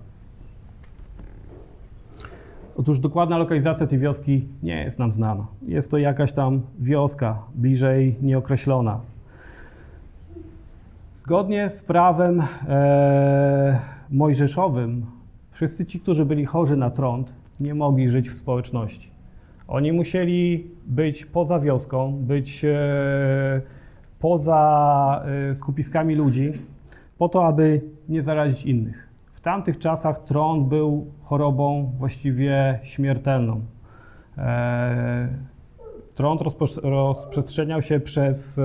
Otóż 2.78 3.00
dokładna 3.00 3.38
lokalizacja 3.38 3.88
tej 3.88 4.00
wioski 4.00 4.48
nie 4.64 4.84
jest 4.84 5.00
nam 5.00 5.14
znana. 5.14 5.48
Jest 5.62 5.92
to 5.92 5.98
jakaś 5.98 6.34
tam 6.34 6.62
wioska, 6.80 7.40
bliżej 7.56 8.16
nieokreślona. 8.22 9.00
Zgodnie 11.24 11.70
z 11.70 11.82
prawem 11.82 12.42
e, 12.68 13.80
mojżeszowym, 14.10 15.06
wszyscy 15.52 15.86
ci, 15.86 16.00
którzy 16.00 16.26
byli 16.26 16.46
chorzy 16.46 16.78
na 16.78 16.90
trąd, 16.90 17.34
nie 17.60 17.76
mogli 17.76 18.10
żyć 18.10 18.30
w 18.30 18.34
społeczności. 18.34 19.12
Oni 19.68 19.92
musieli 19.92 20.72
być 20.86 21.26
poza 21.26 21.60
wioską, 21.60 22.14
być 22.22 22.66
e, 22.66 23.62
poza 24.20 25.24
e, 25.52 25.56
skupiskami 25.56 26.16
ludzi, 26.16 26.54
po 27.18 27.30
to, 27.30 27.46
aby 27.46 27.82
nie 28.10 28.24
zarazić 28.24 28.66
innych. 28.66 29.10
W 29.34 29.42
tamtych 29.42 29.80
czasach 29.80 30.24
trąd 30.24 30.68
był 30.68 31.08
chorobą 31.24 31.92
właściwie 32.00 32.80
śmiertelną. 32.84 33.62
E, 34.38 35.28
trąd 36.16 36.42
rozprzestrzeniał 36.84 37.82
się 37.82 38.00
przez 38.00 38.60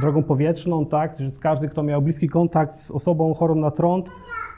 drogą 0.00 0.22
powietrzną, 0.22 0.86
tak, 0.86 1.16
każdy, 1.40 1.68
kto 1.68 1.82
miał 1.82 2.02
bliski 2.02 2.28
kontakt 2.28 2.76
z 2.76 2.90
osobą 2.90 3.34
chorą 3.34 3.54
na 3.54 3.70
trąd, 3.70 4.10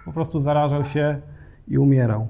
po 0.04 0.12
prostu 0.12 0.40
zarażał 0.40 0.84
się 0.84 1.20
i 1.68 1.78
umierał. 1.78 2.26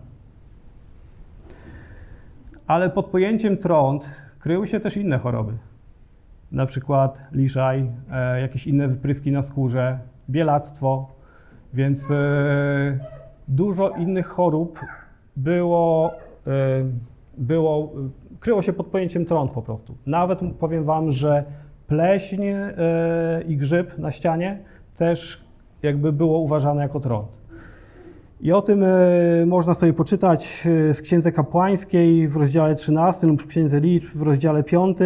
Ale 2.66 2.90
pod 2.90 3.06
pojęciem 3.06 3.56
trąd 3.56 4.06
kryły 4.38 4.66
się 4.66 4.80
też 4.80 4.96
inne 4.96 5.18
choroby. 5.18 5.52
Na 6.52 6.66
przykład 6.66 7.20
liszaj, 7.32 7.90
e, 8.12 8.40
jakieś 8.40 8.66
inne 8.66 8.88
wypryski 8.88 9.32
na 9.32 9.42
skórze, 9.42 9.98
bielactwo, 10.30 11.08
więc 11.74 12.10
e, 12.10 12.14
dużo 13.48 13.90
innych 13.90 14.26
chorób 14.26 14.80
było, 15.36 16.12
e, 16.46 16.50
było, 17.38 17.92
kryło 18.40 18.62
się 18.62 18.72
pod 18.72 18.86
pojęciem 18.86 19.24
trąd 19.24 19.50
po 19.50 19.62
prostu. 19.62 19.94
Nawet 20.06 20.40
powiem 20.58 20.84
Wam, 20.84 21.10
że 21.10 21.44
pleśń 21.86 22.42
e, 22.44 22.74
i 23.48 23.56
grzyb 23.56 23.98
na 23.98 24.10
ścianie 24.10 24.58
też 24.96 25.44
jakby 25.82 26.12
było 26.12 26.38
uważane 26.38 26.82
jako 26.82 27.00
trąd. 27.00 27.28
I 28.40 28.52
o 28.52 28.62
tym 28.62 28.82
e, 28.84 28.88
można 29.46 29.74
sobie 29.74 29.92
poczytać 29.92 30.66
e, 30.90 30.94
w 30.94 31.02
Księdze 31.02 31.32
Kapłańskiej 31.32 32.28
w 32.28 32.36
rozdziale 32.36 32.74
13 32.74 33.26
lub 33.26 33.42
w 33.42 33.46
Księdze 33.46 33.80
Liczb 33.80 34.18
w 34.18 34.22
rozdziale 34.22 34.62
5. 34.62 34.98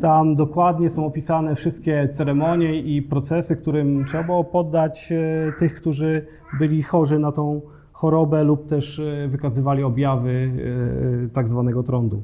Tam 0.00 0.36
dokładnie 0.36 0.90
są 0.90 1.06
opisane 1.06 1.54
wszystkie 1.54 2.08
ceremonie 2.12 2.80
i 2.80 3.02
procesy, 3.02 3.56
którym 3.56 4.04
trzeba 4.04 4.24
było 4.24 4.44
poddać 4.44 5.12
tych, 5.58 5.74
którzy 5.74 6.26
byli 6.58 6.82
chorzy 6.82 7.18
na 7.18 7.32
tą 7.32 7.60
chorobę 8.02 8.44
lub 8.44 8.66
też 8.66 9.02
wykazywali 9.28 9.82
objawy 9.82 10.50
tak 11.32 11.48
zwanego 11.48 11.82
trądu. 11.82 12.22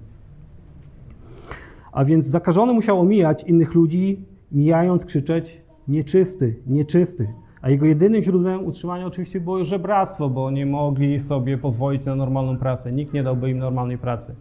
A 1.92 2.04
więc 2.04 2.26
zakażony 2.26 2.72
musiał 2.72 3.00
omijać 3.00 3.44
innych 3.44 3.74
ludzi, 3.74 4.24
mijając 4.52 5.04
krzyczeć 5.04 5.60
nieczysty, 5.88 6.56
nieczysty. 6.66 7.28
A 7.62 7.70
jego 7.70 7.86
jedynym 7.86 8.22
źródłem 8.22 8.66
utrzymania 8.66 9.06
oczywiście 9.06 9.40
było 9.40 9.64
żebractwo, 9.64 10.30
bo 10.30 10.50
nie 10.50 10.66
mogli 10.66 11.20
sobie 11.20 11.58
pozwolić 11.58 12.04
na 12.04 12.14
normalną 12.14 12.58
pracę. 12.58 12.92
Nikt 12.92 13.12
nie 13.12 13.22
dałby 13.22 13.50
im 13.50 13.58
normalnej 13.58 13.98
pracy. 13.98 14.34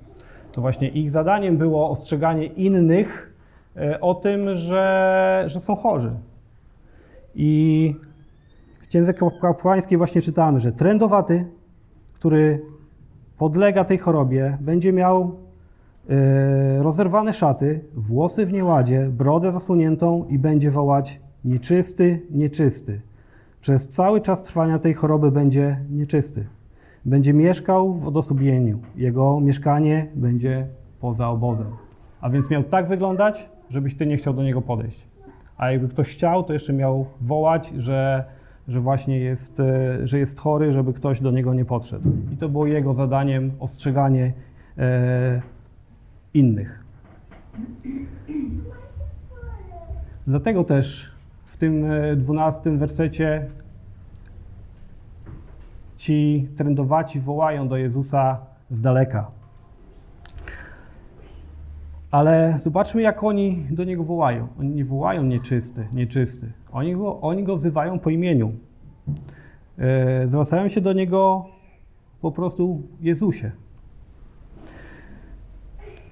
To 0.52 0.62
właśnie 0.62 0.89
ich 0.89 1.12
zadaniem 1.12 1.58
było 1.58 1.89
ostrzeganie 1.89 2.45
innych 2.45 3.34
e, 3.76 4.02
o 4.02 4.15
tym, 4.15 4.56
że, 4.56 5.43
że 5.47 5.60
są 5.60 5.76
chorzy. 5.76 6.12
I 7.36 7.95
w 8.88 8.89
księdze 8.89 9.13
kapłańskiej 9.41 9.97
właśnie 9.97 10.21
czytamy, 10.21 10.60
że 10.60 10.71
trędowaty, 10.71 11.45
który 12.13 12.62
podlega 13.38 13.84
tej 13.84 13.97
chorobie, 13.97 14.58
będzie 14.62 14.93
miał 14.93 15.36
e, 16.10 16.84
rozerwane 16.84 17.34
szaty, 17.34 17.82
włosy 17.95 18.45
w 18.45 18.54
nieładzie, 18.54 19.10
brodę 19.12 19.52
zasłoniętą 19.52 20.26
i 20.30 20.39
będzie 20.39 20.71
wołać 20.71 21.21
nieczysty, 21.45 22.21
nieczysty. 22.32 23.02
Przez 23.62 23.88
cały 23.88 24.21
czas 24.21 24.43
trwania 24.43 24.80
tej 24.80 24.93
choroby 24.93 25.32
będzie 25.32 25.80
nieczysty. 25.89 26.47
Będzie 27.06 27.34
mieszkał 27.34 27.93
w 27.93 28.08
odosobnieniu. 28.08 28.80
Jego 28.95 29.39
mieszkanie 29.39 30.08
będzie 30.15 30.67
poza 31.00 31.30
obozem. 31.30 31.67
A 32.21 32.30
więc 32.30 32.50
miał 32.50 32.63
tak 32.63 32.88
wyglądać, 32.88 33.50
żebyś 33.69 33.95
ty 33.97 34.06
nie 34.06 34.17
chciał 34.17 34.34
do 34.34 34.43
niego 34.43 34.62
podejść. 34.62 35.08
A 35.58 35.71
jakby 35.71 35.88
ktoś 35.88 36.13
chciał, 36.13 36.43
to 36.43 36.54
jeszcze 36.54 36.73
miał 36.73 37.06
wołać, 37.21 37.73
że, 37.78 38.23
że 38.67 38.82
właśnie 38.82 39.19
jest, 39.19 39.60
e, 39.60 40.08
że 40.08 40.19
jest 40.19 40.39
chory, 40.39 40.71
żeby 40.71 40.93
ktoś 40.93 41.21
do 41.21 41.32
niego 41.32 41.53
nie 41.53 41.65
podszedł. 41.65 42.10
I 42.34 42.38
to 42.38 42.49
było 42.49 42.67
jego 42.67 42.93
zadaniem 42.93 43.51
ostrzeganie 43.60 44.34
e, 44.77 45.41
innych. 46.34 46.84
Dlatego 50.27 50.63
też 50.63 51.12
w 51.45 51.58
tym 51.58 51.91
e, 51.91 52.15
dwunastym 52.15 52.77
wersecie 52.77 53.47
ci 55.97 56.47
trędowaci 56.58 57.19
wołają 57.19 57.67
do 57.67 57.77
Jezusa 57.77 58.38
z 58.69 58.82
daleka. 58.82 59.37
Ale 62.12 62.56
zobaczmy, 62.60 63.02
jak 63.02 63.24
oni 63.24 63.65
do 63.70 63.84
Niego 63.84 64.04
wołają. 64.04 64.48
Oni 64.60 64.70
nie 64.70 64.86
wołają 64.86 65.24
nieczysty, 65.24 65.88
nieczysty. 65.93 66.52
Oni 66.72 66.96
go, 66.96 67.22
oni 67.22 67.43
go 67.43 67.56
wzywają 67.56 68.00
po 68.00 68.10
imieniu. 68.10 68.52
E, 69.78 70.28
zwracają 70.28 70.67
się 70.67 70.82
do 70.82 70.93
Niego 70.93 71.46
po 72.22 72.32
prostu 72.32 72.82
Jezusie. 73.02 73.52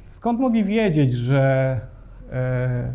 Skąd 0.06 0.40
mogli 0.40 0.64
wiedzieć, 0.64 1.14
że 1.14 1.80
e, 2.32 2.94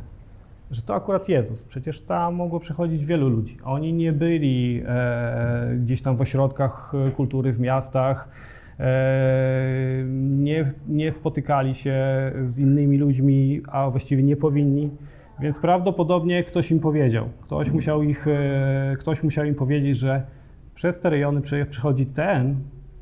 że 0.70 0.82
to 0.82 0.94
akurat 0.94 1.28
Jezus. 1.28 1.64
Przecież 1.64 2.00
tam 2.00 2.34
mogło 2.34 2.60
przychodzić 2.60 3.04
wielu 3.04 3.28
ludzi. 3.28 3.56
Oni 3.64 3.92
nie 3.92 4.12
byli 4.12 4.82
e, 4.86 5.76
gdzieś 5.76 6.02
tam 6.02 6.16
w 6.16 6.20
ośrodkach 6.20 6.92
kultury, 7.16 7.52
w 7.52 7.60
miastach, 7.60 8.28
nie, 10.14 10.72
nie 10.88 11.12
spotykali 11.12 11.74
się 11.74 11.96
z 12.44 12.58
innymi 12.58 12.98
ludźmi, 12.98 13.60
a 13.68 13.90
właściwie 13.90 14.22
nie 14.22 14.36
powinni. 14.36 14.90
Więc 15.40 15.58
prawdopodobnie 15.58 16.44
ktoś 16.44 16.70
im 16.70 16.80
powiedział, 16.80 17.28
ktoś 17.42 17.70
musiał, 17.70 18.02
ich, 18.02 18.26
e, 18.28 18.96
ktoś 18.98 19.22
musiał 19.22 19.44
im 19.44 19.54
powiedzieć, 19.54 19.96
że 19.96 20.22
przez 20.74 21.00
te 21.00 21.10
rejony 21.10 21.40
przychodzi 21.70 22.06
ten, 22.06 22.56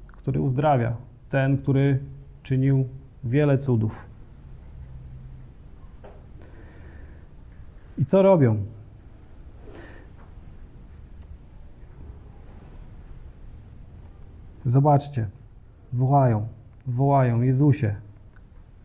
który 0.07 0.41
uzdrawia, 0.41 0.97
ten, 1.31 1.59
który 1.59 1.99
czynił 2.43 2.85
wiele 3.25 3.59
cudów. 3.59 4.07
I 7.99 8.05
co 8.05 8.23
robią? 8.23 8.57
Zobaczcie, 14.65 15.27
wołają, 15.93 16.47
wołają 16.87 17.43
Jezusie. 17.43 17.95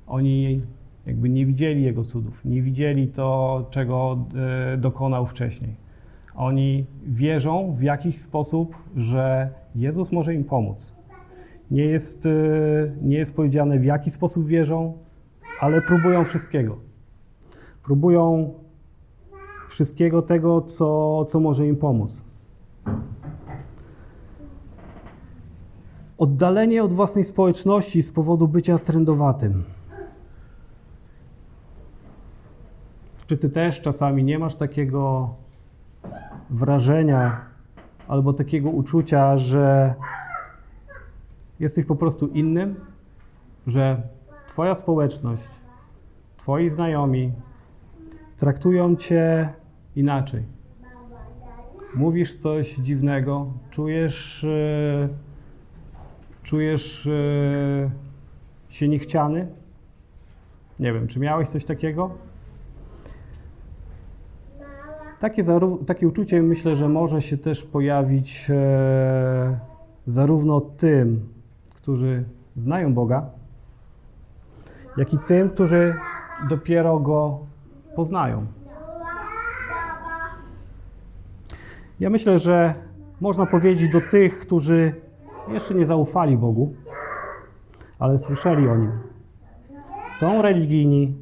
Oni 0.07 0.61
jakby 1.05 1.29
nie 1.29 1.45
widzieli 1.45 1.83
Jego 1.83 2.03
cudów, 2.03 2.45
nie 2.45 2.61
widzieli 2.61 3.07
to, 3.07 3.65
czego 3.69 4.25
e, 4.73 4.77
dokonał 4.77 5.25
wcześniej. 5.25 5.75
Oni 6.35 6.85
wierzą 7.05 7.75
w 7.77 7.81
jakiś 7.81 8.21
sposób, 8.21 8.75
że 8.95 9.49
Jezus 9.75 10.11
może 10.11 10.33
im 10.33 10.43
pomóc. 10.43 10.95
Nie 11.71 11.85
jest, 11.85 12.25
e, 12.25 12.29
nie 13.01 13.17
jest 13.17 13.35
powiedziane, 13.35 13.79
w 13.79 13.85
jaki 13.85 14.09
sposób 14.09 14.47
wierzą, 14.47 14.93
ale 15.59 15.81
próbują 15.81 16.23
wszystkiego. 16.23 16.77
Próbują 17.83 18.53
wszystkiego 19.69 20.21
tego, 20.21 20.61
co, 20.61 21.25
co 21.25 21.39
może 21.39 21.67
im 21.67 21.75
pomóc. 21.75 22.23
Oddalenie 26.23 26.83
od 26.83 26.93
własnej 26.93 27.23
społeczności 27.23 28.03
z 28.03 28.11
powodu 28.11 28.47
bycia 28.47 28.79
trendowatym. 28.79 29.63
Czy 33.27 33.37
ty 33.37 33.49
też 33.49 33.81
czasami 33.81 34.23
nie 34.23 34.39
masz 34.39 34.55
takiego 34.55 35.33
wrażenia 36.49 37.41
albo 38.07 38.33
takiego 38.33 38.69
uczucia, 38.69 39.37
że 39.37 39.93
jesteś 41.59 41.85
po 41.85 41.95
prostu 41.95 42.27
innym, 42.27 42.75
że 43.67 44.01
Twoja 44.47 44.75
społeczność, 44.75 45.47
Twoi 46.37 46.69
znajomi 46.69 47.31
traktują 48.37 48.95
Cię 48.95 49.49
inaczej. 49.95 50.43
Mówisz 51.95 52.35
coś 52.35 52.75
dziwnego, 52.75 53.47
czujesz, 53.69 54.43
e, 54.43 55.22
czujesz 56.43 57.07
e, 57.07 57.89
się 58.69 58.87
niechciany. 58.87 59.47
Nie 60.79 60.93
wiem, 60.93 61.07
czy 61.07 61.19
miałeś 61.19 61.49
coś 61.49 61.65
takiego? 61.65 62.11
Takie, 65.19 65.43
takie 65.87 66.07
uczucie 66.07 66.41
myślę, 66.41 66.75
że 66.75 66.89
może 66.89 67.21
się 67.21 67.37
też 67.37 67.63
pojawić 67.63 68.47
e, 68.49 69.59
zarówno 70.07 70.61
tym, 70.61 71.29
którzy 71.75 72.23
znają 72.55 72.93
Boga, 72.93 73.25
jak 74.97 75.13
i 75.13 75.17
tym, 75.17 75.49
którzy 75.49 75.95
dopiero 76.49 76.99
Go 76.99 77.39
poznają. 77.95 78.45
Ja 81.99 82.09
myślę, 82.09 82.39
że 82.39 82.73
można 83.21 83.45
powiedzieć 83.45 83.91
do 83.91 84.01
tych, 84.01 84.39
którzy 84.39 85.02
jeszcze 85.47 85.75
nie 85.75 85.85
zaufali 85.85 86.37
Bogu, 86.37 86.73
ale 87.99 88.19
słyszeli 88.19 88.69
o 88.69 88.75
Nim. 88.75 88.91
Są 90.19 90.41
religijni, 90.41 91.15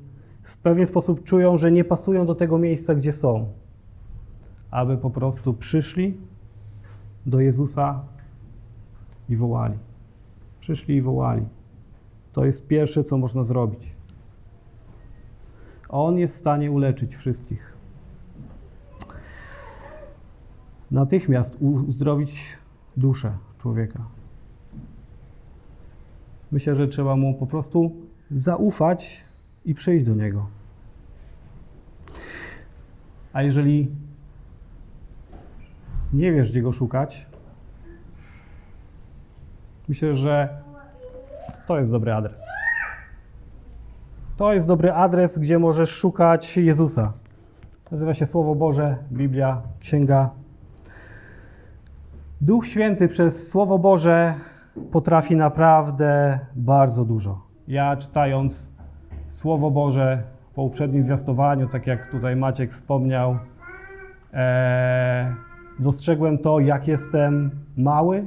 w 0.43 0.57
pewien 0.57 0.85
sposób 0.87 1.23
czują, 1.23 1.57
że 1.57 1.71
nie 1.71 1.83
pasują 1.83 2.25
do 2.25 2.35
tego 2.35 2.57
miejsca, 2.57 2.95
gdzie 2.95 3.11
są, 3.11 3.53
aby 4.71 4.97
po 4.97 5.09
prostu 5.09 5.53
przyszli 5.53 6.17
do 7.25 7.39
Jezusa 7.39 8.03
i 9.29 9.35
wołali. 9.35 9.77
Przyszli 10.59 10.95
i 10.95 11.01
wołali. 11.01 11.45
To 12.33 12.45
jest 12.45 12.67
pierwsze, 12.67 13.03
co 13.03 13.17
można 13.17 13.43
zrobić. 13.43 13.95
On 15.89 16.17
jest 16.17 16.35
w 16.35 16.39
stanie 16.39 16.71
uleczyć 16.71 17.15
wszystkich. 17.15 17.73
Natychmiast 20.91 21.57
uzdrowić 21.59 22.57
duszę 22.97 23.37
człowieka. 23.61 23.99
Myślę, 26.51 26.75
że 26.75 26.87
trzeba 26.87 27.15
mu 27.15 27.33
po 27.33 27.47
prostu 27.47 27.91
zaufać 28.31 29.25
i 29.65 29.73
przyjść 29.73 30.05
do 30.05 30.15
niego. 30.15 30.47
A 33.33 33.43
jeżeli 33.43 33.91
nie 36.13 36.31
wiesz, 36.31 36.51
gdzie 36.51 36.61
go 36.61 36.71
szukać, 36.71 37.27
myślę, 39.87 40.15
że 40.15 40.61
to 41.67 41.79
jest 41.79 41.91
dobry 41.91 42.13
adres. 42.13 42.41
To 44.37 44.53
jest 44.53 44.67
dobry 44.67 44.91
adres, 44.93 45.39
gdzie 45.39 45.59
możesz 45.59 45.89
szukać 45.89 46.57
Jezusa. 46.57 47.13
Nazywa 47.91 48.13
się 48.13 48.25
Słowo 48.25 48.55
Boże, 48.55 48.97
Biblia, 49.11 49.61
Księga. 49.79 50.40
Duch 52.41 52.67
Święty 52.67 53.07
przez 53.07 53.49
Słowo 53.49 53.79
Boże 53.79 54.33
potrafi 54.91 55.35
naprawdę 55.35 56.39
bardzo 56.55 57.05
dużo. 57.05 57.41
Ja 57.67 57.95
czytając 57.97 58.75
Słowo 59.29 59.71
Boże 59.71 60.23
po 60.55 60.63
uprzednim 60.63 61.03
zwiastowaniu, 61.03 61.67
tak 61.67 61.87
jak 61.87 62.07
tutaj 62.07 62.35
Maciek 62.35 62.73
wspomniał, 62.73 63.37
e, 64.33 65.35
dostrzegłem 65.79 66.37
to, 66.37 66.59
jak 66.59 66.87
jestem 66.87 67.51
mały, 67.77 68.25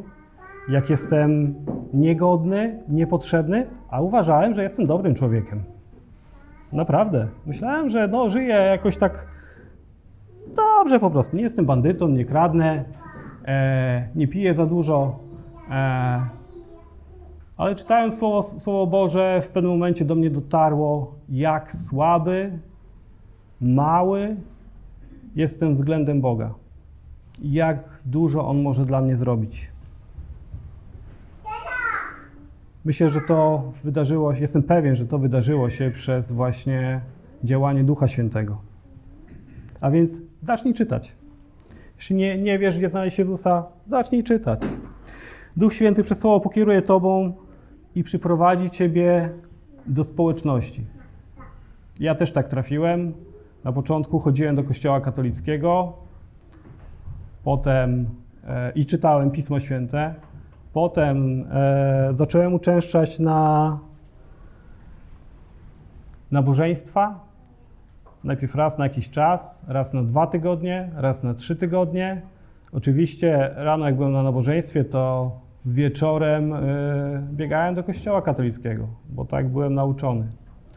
jak 0.69 0.91
jestem 0.91 1.55
niegodny, 1.95 2.83
niepotrzebny, 2.89 3.67
a 3.91 4.01
uważałem, 4.01 4.55
że 4.55 4.63
jestem 4.63 4.87
dobrym 4.87 5.15
człowiekiem. 5.15 5.63
Naprawdę. 6.73 7.29
Myślałem, 7.47 7.89
że 7.89 8.09
no, 8.09 8.29
żyję 8.29 8.55
jakoś 8.55 8.97
tak 8.97 9.27
dobrze 10.57 11.01
po 11.01 11.11
prostu. 11.11 11.37
Nie 11.37 11.43
jestem 11.43 11.67
bandytą, 11.67 12.09
nie 12.09 12.25
kradnę, 12.25 12.85
nie 14.15 14.29
piję 14.29 14.55
za 14.55 14.67
dużo. 14.67 15.19
E, 15.71 16.21
ale 17.57 17.75
czytając 17.75 18.19
Słowo, 18.19 18.43
Słowo 18.43 18.87
Boże, 18.87 19.41
w 19.45 19.49
pewnym 19.49 19.73
momencie 19.73 20.05
do 20.05 20.15
mnie 20.15 20.31
dotarło, 20.31 21.15
jak 21.29 21.75
słaby, 21.75 22.59
mały 23.61 24.37
jestem 25.35 25.73
względem 25.73 26.21
Boga. 26.21 26.55
Jak 27.43 27.79
dużo 28.05 28.49
On 28.49 28.63
może 28.63 28.85
dla 28.85 29.01
mnie 29.01 29.17
zrobić. 29.17 29.71
Myślę, 32.85 33.09
że 33.09 33.21
to 33.21 33.73
wydarzyło 33.85 34.35
się, 34.35 34.41
jestem 34.41 34.63
pewien, 34.63 34.95
że 34.95 35.07
to 35.07 35.19
wydarzyło 35.19 35.71
się 35.71 35.91
przez 35.91 36.33
właśnie 36.33 37.01
działanie 37.45 37.85
Ducha 37.85 38.09
Świętego. 38.09 38.59
A 39.81 39.91
więc 39.91 40.13
zacznij 40.43 40.75
czytać. 40.75 41.17
Jeśli 42.05 42.17
nie, 42.17 42.39
nie 42.39 42.59
wiesz, 42.59 42.79
gdzie 42.79 42.89
znaleźć 42.89 43.19
Jezusa, 43.19 43.67
zacznij 43.85 44.25
czytać. 44.25 44.61
Duch 45.57 45.75
Święty 45.75 46.03
przez 46.03 46.19
Słowo 46.19 46.41
pokieruje 46.41 46.83
Tobą 46.83 47.33
i 47.95 48.05
przyprowadzi 48.05 48.71
Ciebie 48.71 49.31
do 49.87 50.05
społeczności. 50.05 50.87
Ja 52.01 52.15
też 52.15 52.33
tak 52.33 52.49
trafiłem. 52.49 53.13
Na 53.65 53.73
początku 53.73 54.19
chodziłem 54.19 54.57
do 54.57 54.65
kościoła 54.65 55.01
katolickiego, 55.01 55.93
potem 57.45 58.07
e, 58.47 58.73
i 58.73 58.87
czytałem 58.87 59.31
Pismo 59.31 59.61
Święte. 59.61 60.15
Potem 60.73 61.47
e, 61.53 62.11
zacząłem 62.13 62.55
uczęszczać 62.55 63.19
na 63.19 63.79
nabożeństwa. 66.31 67.21
Najpierw 68.25 68.55
raz 68.55 68.79
na 68.79 68.85
jakiś 68.85 69.11
czas, 69.11 69.61
raz 69.69 69.93
na 69.93 70.03
dwa 70.03 70.27
tygodnie, 70.27 70.91
raz 70.97 71.23
na 71.23 71.35
trzy 71.35 71.57
tygodnie. 71.57 72.23
Oczywiście 72.73 73.51
rano, 73.57 73.87
jak 73.87 73.97
byłem 73.97 74.13
na 74.13 74.23
nabożeństwie, 74.23 74.85
to 74.85 75.33
wieczorem 75.67 76.53
e, 76.53 76.59
biegałem 77.33 77.75
do 77.75 77.85
kościoła 77.85 78.23
katolickiego, 78.23 78.89
bo 79.09 79.25
tak 79.25 79.49
byłem 79.49 79.75
nauczony. 79.75 80.29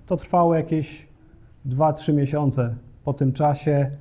To 0.05 0.17
trwało 0.17 0.55
jakieś 0.55 1.07
2-3 1.65 2.13
miesiące. 2.13 2.75
Po 3.03 3.13
tym 3.13 3.33
czasie 3.33 3.91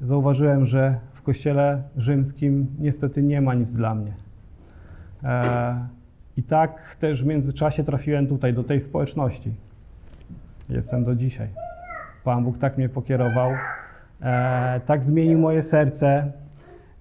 zauważyłem, 0.00 0.64
że 0.64 0.98
w 1.12 1.22
kościele 1.22 1.82
rzymskim 1.96 2.66
niestety 2.78 3.22
nie 3.22 3.40
ma 3.40 3.54
nic 3.54 3.72
dla 3.72 3.94
mnie. 3.94 4.12
E, 5.24 5.86
I 6.36 6.42
tak 6.42 6.96
też 7.00 7.22
w 7.22 7.26
międzyczasie 7.26 7.84
trafiłem 7.84 8.26
tutaj, 8.26 8.54
do 8.54 8.64
tej 8.64 8.80
społeczności. 8.80 9.54
Jestem 10.68 11.04
do 11.04 11.14
dzisiaj. 11.14 11.48
Pan 12.28 12.44
Bóg 12.44 12.58
tak 12.58 12.78
mnie 12.78 12.88
pokierował, 12.88 13.50
e, 14.20 14.80
tak 14.86 15.04
zmienił 15.04 15.38
moje 15.38 15.62
serce, 15.62 16.32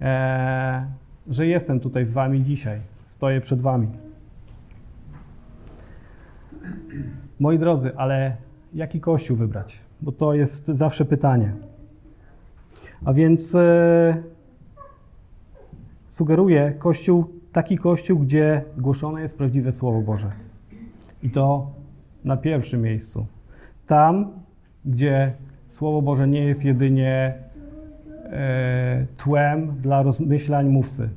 e, 0.02 0.86
że 1.28 1.48
jestem 1.48 1.80
tutaj 1.80 2.06
z 2.06 2.12
Wami 2.12 2.44
dzisiaj. 2.44 2.80
Stoję 3.06 3.42
przed 3.42 3.62
Wami. 3.62 3.88
Moi 7.40 7.60
drodzy, 7.60 7.92
ale 7.98 8.36
jaki 8.74 9.00
kościół 9.00 9.38
wybrać? 9.38 9.80
Bo 10.02 10.12
to 10.12 10.34
jest 10.34 10.68
zawsze 10.68 11.06
pytanie. 11.06 11.54
A 13.06 13.13
więc 13.13 13.56
e, 13.56 14.24
sugeruję 16.08 16.74
kościół, 16.80 17.26
taki 17.52 17.78
kościół, 17.78 18.20
gdzie 18.20 18.63
głoszone 18.78 19.22
jest 19.22 19.38
prawdziwe 19.38 19.72
Słowo 19.72 20.02
Boże. 20.02 20.32
I 21.24 21.30
to 21.30 21.72
na 22.24 22.38
pierwszym 22.38 22.82
miejscu. 22.82 23.26
Tam, 23.88 24.47
gdzie 24.88 25.32
Słowo 25.69 26.02
Boże 26.02 26.28
nie 26.28 26.45
jest 26.45 26.65
jedynie 26.65 27.34
e, 28.23 29.06
tłem 29.17 29.82
dla 29.82 30.04
rozmyślań 30.04 30.69
mówcy. 30.69 31.10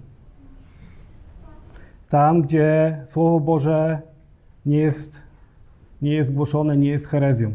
Tam, 2.09 2.43
gdzie 2.43 2.99
Słowo 3.05 3.41
Boże 3.41 4.03
nie 4.67 4.79
jest, 4.79 5.21
nie 6.03 6.13
jest 6.13 6.35
głoszone, 6.35 6.77
nie 6.77 6.89
jest 6.89 7.07
herezją. 7.07 7.53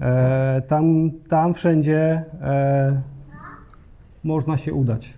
E, 0.00 0.62
tam, 0.68 1.10
tam 1.28 1.54
wszędzie 1.54 2.24
e, 2.42 3.00
można 4.24 4.56
się 4.56 4.74
udać. 4.74 5.14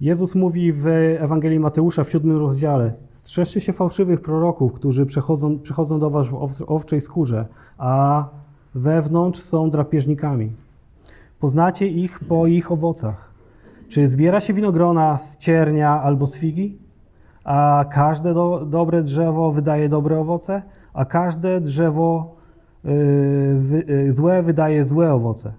Jezus 0.00 0.34
mówi 0.34 0.72
w 0.72 0.86
Ewangelii 1.18 1.60
Mateusza 1.60 2.04
w 2.04 2.10
siódmym 2.10 2.38
rozdziale: 2.38 2.92
Strzeżcie 3.26 3.60
się 3.60 3.72
fałszywych 3.72 4.20
proroków, 4.20 4.72
którzy 4.72 5.06
przychodzą, 5.06 5.58
przychodzą 5.58 5.98
do 5.98 6.10
was 6.10 6.28
w 6.28 6.62
owczej 6.66 7.00
skórze, 7.00 7.46
a 7.78 8.28
wewnątrz 8.74 9.40
są 9.40 9.70
drapieżnikami. 9.70 10.52
Poznacie 11.40 11.88
ich 11.88 12.20
po 12.28 12.46
ich 12.46 12.72
owocach. 12.72 13.30
Czy 13.88 14.08
zbiera 14.08 14.40
się 14.40 14.54
winogrona 14.54 15.16
z 15.16 15.36
ciernia 15.36 16.02
albo 16.02 16.26
z 16.26 16.36
figi? 16.36 16.78
A 17.44 17.84
każde 17.92 18.34
do, 18.34 18.66
dobre 18.66 19.02
drzewo 19.02 19.52
wydaje 19.52 19.88
dobre 19.88 20.20
owoce, 20.20 20.62
a 20.94 21.04
każde 21.04 21.60
drzewo 21.60 22.36
wy, 23.54 23.84
y, 24.08 24.12
złe 24.12 24.42
wydaje 24.42 24.84
złe 24.84 25.12
owoce. 25.12 25.52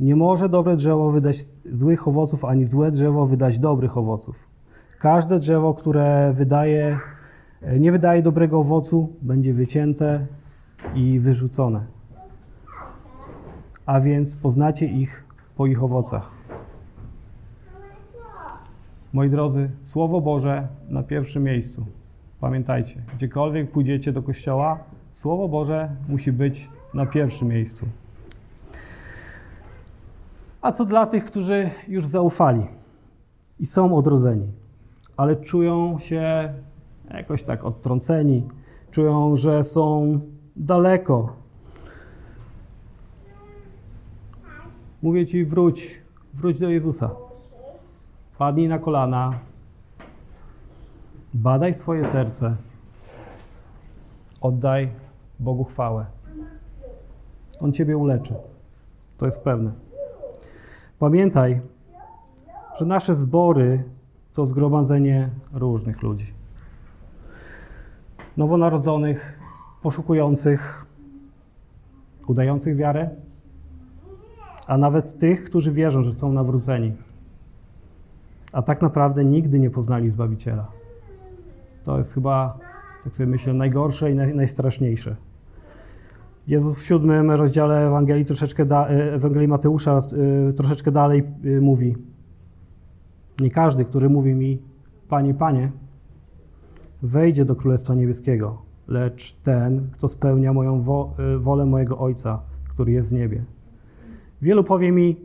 Nie 0.00 0.16
może 0.16 0.48
dobre 0.48 0.76
drzewo 0.76 1.10
wydać 1.10 1.46
złych 1.72 2.08
owoców, 2.08 2.44
ani 2.44 2.64
złe 2.64 2.90
drzewo 2.90 3.26
wydać 3.26 3.58
dobrych 3.58 3.98
owoców. 3.98 4.47
Każde 4.98 5.38
drzewo, 5.38 5.74
które 5.74 6.32
wydaje, 6.32 6.98
y, 7.62 7.80
nie 7.80 7.92
wydaje 7.92 8.22
dobrego 8.22 8.58
owocu, 8.58 9.12
będzie 9.22 9.54
wycięte 9.54 10.26
i 10.94 11.18
wyrzucone. 11.18 11.84
A 13.86 14.00
więc 14.00 14.36
poznacie 14.36 14.86
ich 14.86 15.24
po 15.56 15.66
ich 15.66 15.82
owocach. 15.82 16.30
Moi 19.12 19.30
drodzy, 19.30 19.70
Słowo 19.82 20.20
Boże 20.20 20.68
na 20.88 21.02
pierwszym 21.02 21.42
miejscu. 21.42 21.86
Pamiętajcie, 22.40 23.02
gdziekolwiek 23.14 23.70
pójdziecie 23.70 24.12
do 24.12 24.22
kościoła, 24.22 24.78
Słowo 25.12 25.48
Boże 25.48 25.90
musi 26.08 26.32
być 26.32 26.68
na 26.94 27.06
pierwszym 27.06 27.48
miejscu. 27.48 27.86
A 30.62 30.72
co 30.72 30.84
dla 30.84 31.06
tych, 31.06 31.24
którzy 31.24 31.70
już 31.88 32.06
zaufali 32.06 32.66
i 33.60 33.66
są 33.66 33.96
odrodzeni, 33.96 34.46
ale 35.18 35.36
czują 35.36 35.98
się 35.98 36.54
jakoś 37.10 37.42
tak 37.42 37.64
odtrąceni, 37.64 38.48
czują, 38.90 39.36
że 39.36 39.64
są 39.64 40.20
daleko. 40.56 41.32
Mówię 45.02 45.26
ci, 45.26 45.44
wróć, 45.44 46.02
wróć 46.34 46.58
do 46.58 46.68
Jezusa. 46.70 47.10
Padnij 48.38 48.68
na 48.68 48.78
kolana, 48.78 49.38
badaj 51.34 51.74
swoje 51.74 52.04
serce, 52.04 52.56
oddaj 54.40 54.90
Bogu 55.40 55.64
chwałę. 55.64 56.06
On 57.60 57.72
Ciebie 57.72 57.96
uleczy. 57.96 58.34
To 59.16 59.26
jest 59.26 59.44
pewne. 59.44 59.72
Pamiętaj, 60.98 61.60
że 62.78 62.86
nasze 62.86 63.14
zbory 63.14 63.84
to 64.38 64.46
zgromadzenie 64.46 65.30
różnych 65.52 66.02
ludzi. 66.02 66.32
Nowonarodzonych, 68.36 69.38
poszukujących, 69.82 70.86
udających 72.26 72.76
wiarę, 72.76 73.10
a 74.66 74.76
nawet 74.76 75.18
tych, 75.18 75.44
którzy 75.44 75.72
wierzą, 75.72 76.02
że 76.02 76.12
są 76.12 76.32
nawróceni, 76.32 76.92
a 78.52 78.62
tak 78.62 78.82
naprawdę 78.82 79.24
nigdy 79.24 79.58
nie 79.58 79.70
poznali 79.70 80.10
Zbawiciela. 80.10 80.66
To 81.84 81.98
jest 81.98 82.14
chyba, 82.14 82.58
tak 83.04 83.16
sobie 83.16 83.26
myślę, 83.26 83.54
najgorsze 83.54 84.12
i 84.12 84.14
naj, 84.14 84.34
najstraszniejsze. 84.34 85.16
Jezus 86.46 86.82
w 86.82 86.86
siódmym 86.86 87.30
rozdziale 87.30 87.86
Ewangelii, 87.86 88.24
troszeczkę 88.24 88.66
da, 88.66 88.88
e, 88.88 89.14
Ewangelii 89.14 89.48
Mateusza 89.48 90.02
e, 90.48 90.52
troszeczkę 90.52 90.92
dalej 90.92 91.22
e, 91.44 91.60
mówi 91.60 92.17
Nie 93.40 93.50
każdy, 93.50 93.84
który 93.84 94.08
mówi 94.08 94.34
mi 94.34 94.58
Panie, 95.08 95.34
Panie, 95.34 95.70
wejdzie 97.02 97.44
do 97.44 97.56
Królestwa 97.56 97.94
Niebieskiego, 97.94 98.62
lecz 98.88 99.32
ten, 99.32 99.88
kto 99.92 100.08
spełnia 100.08 100.52
moją 100.52 100.82
wo, 100.82 101.14
wolę 101.38 101.66
mojego 101.66 101.98
Ojca, 101.98 102.42
który 102.68 102.92
jest 102.92 103.10
w 103.10 103.12
niebie. 103.12 103.44
Wielu 104.42 104.64
powie 104.64 104.92
mi 104.92 105.16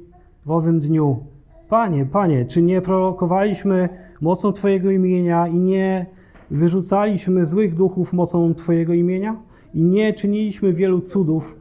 w 0.46 0.52
owym 0.52 0.80
dniu, 0.80 1.26
Panie, 1.70 2.06
Panie, 2.06 2.46
czy 2.46 2.62
nie 2.62 2.82
prorokowaliśmy 2.82 3.90
mocą 4.22 4.52
Twojego 4.52 4.92
imienia 4.92 5.48
i 5.48 5.56
nie 5.60 6.06
wyrzucaliśmy 6.52 7.46
złych 7.46 7.76
duchów 7.76 8.14
mocą 8.14 8.54
Twojego 8.54 8.94
imienia? 8.94 9.38
I 9.74 9.84
nie 9.84 10.14
czyniliśmy 10.14 10.74
wielu 10.74 11.02
cudów 11.02 11.60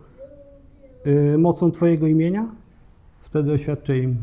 yy, 1.04 1.38
mocą 1.38 1.70
Twojego 1.70 2.06
imienia? 2.06 2.48
Wtedy 3.20 3.52
oświadczę 3.52 3.98
im: 3.98 4.16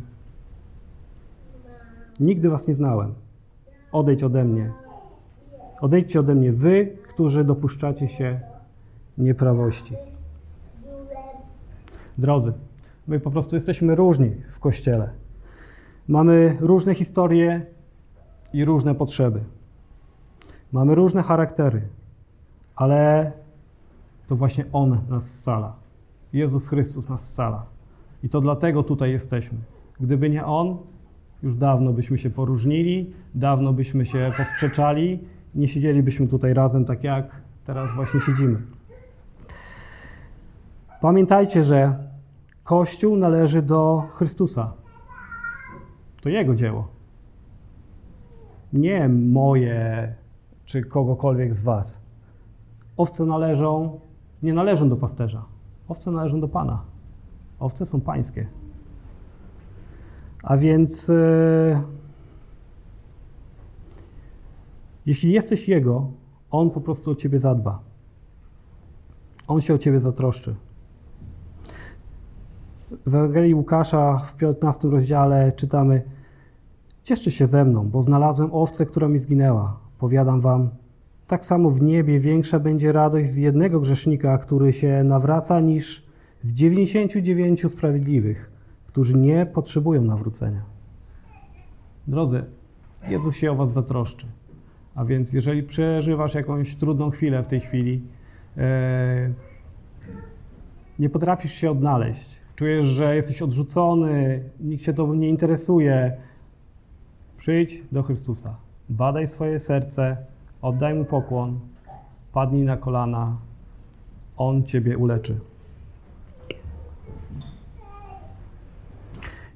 Nigdy 2.20 2.50
Was 2.50 2.68
nie 2.68 2.74
znałem. 2.74 3.14
Odejdź 3.92 4.24
ode 4.24 4.46
mnie. 4.46 4.72
Odejdźcie 5.82 6.20
ode 6.20 6.36
mnie, 6.36 6.52
wy, 6.52 6.98
którzy 7.04 7.44
dopuszczacie 7.44 8.08
się 8.08 8.40
nieprawości. 9.18 9.96
Drodzy, 12.18 12.54
my 13.08 13.20
po 13.20 13.32
prostu 13.32 13.56
jesteśmy 13.56 13.96
różni 13.96 14.32
w 14.50 14.60
kościele. 14.60 15.10
Mamy 16.08 16.58
różne 16.60 16.96
historie 16.96 17.66
i 18.54 18.66
różne 18.66 18.96
potrzeby. 18.96 19.44
Mamy 20.72 20.96
różne 20.96 21.24
charaktery, 21.24 21.82
ale 22.76 23.32
to 24.28 24.36
właśnie 24.36 24.66
On 24.72 25.02
nas 25.10 25.24
scala. 25.24 25.76
Jezus 26.34 26.68
Chrystus 26.68 27.10
nas 27.10 27.30
scala. 27.30 27.66
I 28.24 28.30
to 28.30 28.42
dlatego 28.42 28.84
tutaj 28.84 29.12
jesteśmy. 29.12 29.58
Gdyby 30.00 30.30
nie 30.30 30.46
On, 30.46 30.78
już 31.44 31.56
dawno 31.56 31.94
byśmy 31.94 32.18
się 32.18 32.30
poróżnili, 32.30 33.14
dawno 33.36 33.74
byśmy 33.74 34.06
się 34.06 34.32
posprzeczali, 34.38 35.20
nie 35.56 35.68
siedzielibyśmy 35.68 36.28
tutaj 36.28 36.54
razem 36.54 36.86
tak 36.86 37.04
jak 37.04 37.42
teraz 37.66 37.96
właśnie 37.96 38.20
siedzimy. 38.20 38.62
Pamiętajcie, 41.02 41.64
że 41.64 42.10
Kościół 42.64 43.18
należy 43.18 43.62
do 43.62 44.04
Chrystusa. 44.12 44.74
To 46.22 46.30
Jego 46.30 46.56
dzieło. 46.56 46.88
Nie 48.74 49.10
moje 49.10 50.14
czy 50.66 50.82
kogokolwiek 50.84 51.54
z 51.54 51.64
Was. 51.64 52.02
Owce 52.98 53.26
należą, 53.26 54.00
nie 54.44 54.54
należą 54.54 54.90
do 54.90 54.96
pasterza. 54.96 55.46
Owce 55.88 56.12
należą 56.12 56.40
do 56.40 56.48
Pana. 56.48 56.82
Owce 57.60 57.86
są 57.86 58.02
pańskie. 58.02 58.48
A 60.44 60.58
więc, 60.58 61.08
yy, 61.08 61.82
jeśli 65.06 65.32
jesteś 65.32 65.68
Jego, 65.68 66.12
On 66.52 66.70
po 66.70 66.82
prostu 66.82 67.12
o 67.12 67.16
Ciebie 67.16 67.40
zadba. 67.40 67.80
On 69.48 69.62
się 69.62 69.74
o 69.74 69.78
Ciebie 69.78 70.00
zatroszczy. 70.00 70.56
W 73.06 73.16
Ewangelii 73.16 73.56
Łukasza 73.56 74.18
w 74.18 74.36
15 74.36 74.88
rozdziale 74.88 75.52
czytamy: 75.52 76.02
Cieszcie 77.04 77.32
się 77.32 77.48
ze 77.48 77.66
mną, 77.66 77.90
bo 77.90 78.02
znalazłem 78.02 78.50
owcę, 78.54 78.86
która 78.86 79.08
mi 79.08 79.20
zginęła. 79.20 79.80
Powiadam 80.00 80.42
wam, 80.42 80.70
tak 81.28 81.46
samo 81.46 81.70
w 81.70 81.82
niebie 81.82 82.20
większa 82.20 82.60
będzie 82.60 82.92
radość 82.92 83.30
z 83.30 83.38
jednego 83.38 83.80
grzesznika, 83.80 84.38
który 84.38 84.74
się 84.74 85.04
nawraca, 85.04 85.60
niż 85.60 86.06
z 86.44 86.54
99 86.54 87.72
sprawiedliwych, 87.72 88.52
którzy 88.90 89.18
nie 89.18 89.46
potrzebują 89.46 90.02
nawrócenia. 90.02 90.62
Drodzy, 92.08 92.44
Jezus 93.08 93.36
się 93.36 93.52
o 93.52 93.56
was 93.56 93.74
zatroszczy. 93.74 94.26
A 94.96 95.06
więc 95.06 95.34
jeżeli 95.34 95.64
przeżywasz 95.64 96.34
jakąś 96.34 96.76
trudną 96.76 97.10
chwilę 97.10 97.44
w 97.44 97.48
tej 97.48 97.60
chwili, 97.60 98.02
e, 98.58 99.30
nie 101.00 101.10
potrafisz 101.10 101.54
się 101.54 101.72
odnaleźć, 101.72 102.40
czujesz, 102.56 102.86
że 102.86 103.16
jesteś 103.16 103.42
odrzucony, 103.42 104.44
nikt 104.60 104.84
się 104.84 104.94
to 104.94 105.16
nie 105.16 105.30
interesuje, 105.30 106.18
przyjdź 107.38 107.84
do 107.92 108.04
Chrystusa. 108.04 108.56
Badaj 108.90 109.28
swoje 109.28 109.60
serce, 109.60 110.18
oddaj 110.62 110.94
mu 110.94 111.06
pokłon, 111.06 111.60
padnij 112.34 112.64
na 112.64 112.78
kolana, 112.78 113.38
on 114.38 114.64
ciebie 114.64 114.98
uleczy. 114.98 115.40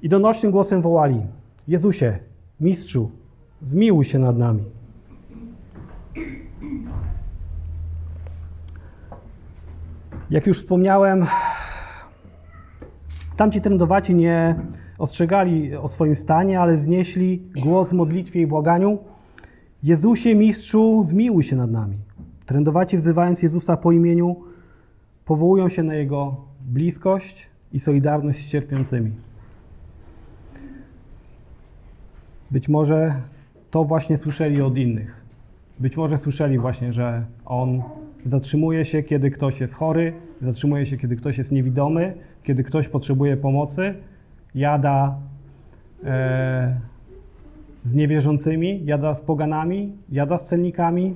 I 0.04 0.08
donośnym 0.08 0.52
głosem 0.52 0.82
wołali: 0.82 1.20
Jezusie, 1.68 2.18
mistrzu, 2.60 3.10
zmiłuj 3.62 4.04
się 4.04 4.18
nad 4.18 4.38
nami. 4.38 4.64
Jak 10.30 10.46
już 10.46 10.58
wspomniałem, 10.58 11.26
tamci 13.36 13.60
trędowaci 13.60 14.14
nie 14.14 14.54
ostrzegali 14.98 15.76
o 15.76 15.88
swoim 15.88 16.16
stanie, 16.16 16.60
ale 16.60 16.76
wznieśli 16.76 17.42
głos 17.62 17.90
w 17.90 17.92
modlitwie 17.92 18.40
i 18.40 18.46
błaganiu. 18.46 18.98
Jezusie, 19.82 20.34
mistrzu, 20.34 21.02
zmiłuj 21.04 21.42
się 21.42 21.56
nad 21.56 21.70
nami. 21.70 21.96
Trędowaci 22.46 22.96
wzywając 22.96 23.42
Jezusa 23.42 23.76
po 23.76 23.92
imieniu, 23.92 24.36
powołują 25.24 25.68
się 25.68 25.82
na 25.82 25.94
Jego 25.94 26.36
bliskość 26.60 27.50
i 27.72 27.80
solidarność 27.80 28.46
z 28.46 28.50
cierpiącymi. 28.50 29.23
Być 32.54 32.68
może 32.68 33.14
to 33.70 33.84
właśnie 33.84 34.16
słyszeli 34.16 34.62
od 34.62 34.76
innych. 34.76 35.22
Być 35.78 35.96
może 35.96 36.18
słyszeli 36.18 36.58
właśnie, 36.58 36.92
że 36.92 37.24
On 37.44 37.82
zatrzymuje 38.24 38.84
się, 38.84 39.02
kiedy 39.02 39.30
ktoś 39.30 39.60
jest 39.60 39.74
chory, 39.74 40.12
zatrzymuje 40.42 40.86
się, 40.86 40.96
kiedy 40.96 41.16
ktoś 41.16 41.38
jest 41.38 41.52
niewidomy, 41.52 42.14
kiedy 42.42 42.64
ktoś 42.64 42.88
potrzebuje 42.88 43.36
pomocy, 43.36 43.94
jada 44.54 45.18
e, 46.04 46.80
z 47.84 47.94
niewierzącymi, 47.94 48.84
jada 48.84 49.14
z 49.14 49.20
poganami, 49.20 49.92
jada 50.12 50.38
z 50.38 50.48
celnikami. 50.48 51.14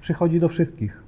Przychodzi 0.00 0.40
do 0.40 0.48
wszystkich. 0.48 1.02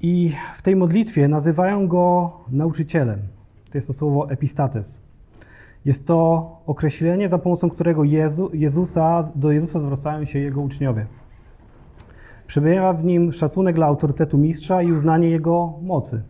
I 0.00 0.32
w 0.54 0.62
tej 0.62 0.76
modlitwie 0.76 1.28
nazywają 1.28 1.88
go 1.88 2.32
nauczycielem. 2.50 3.33
To 3.74 3.78
jest 3.78 3.86
to 3.86 3.92
słowo 3.92 4.30
epistates. 4.30 5.02
Jest 5.84 6.06
to 6.06 6.50
określenie, 6.66 7.28
za 7.28 7.38
pomocą 7.38 7.70
którego 7.70 8.04
Jezu, 8.04 8.50
Jezusa, 8.52 9.28
do 9.34 9.52
Jezusa 9.52 9.80
zwracają 9.80 10.24
się 10.24 10.38
jego 10.38 10.60
uczniowie. 10.60 11.06
Przebywa 12.46 12.92
w 12.92 13.04
nim 13.04 13.32
szacunek 13.32 13.74
dla 13.74 13.86
autorytetu 13.86 14.38
mistrza 14.38 14.82
i 14.82 14.92
uznanie 14.92 15.30
jego 15.30 15.72
mocy. 15.82 16.22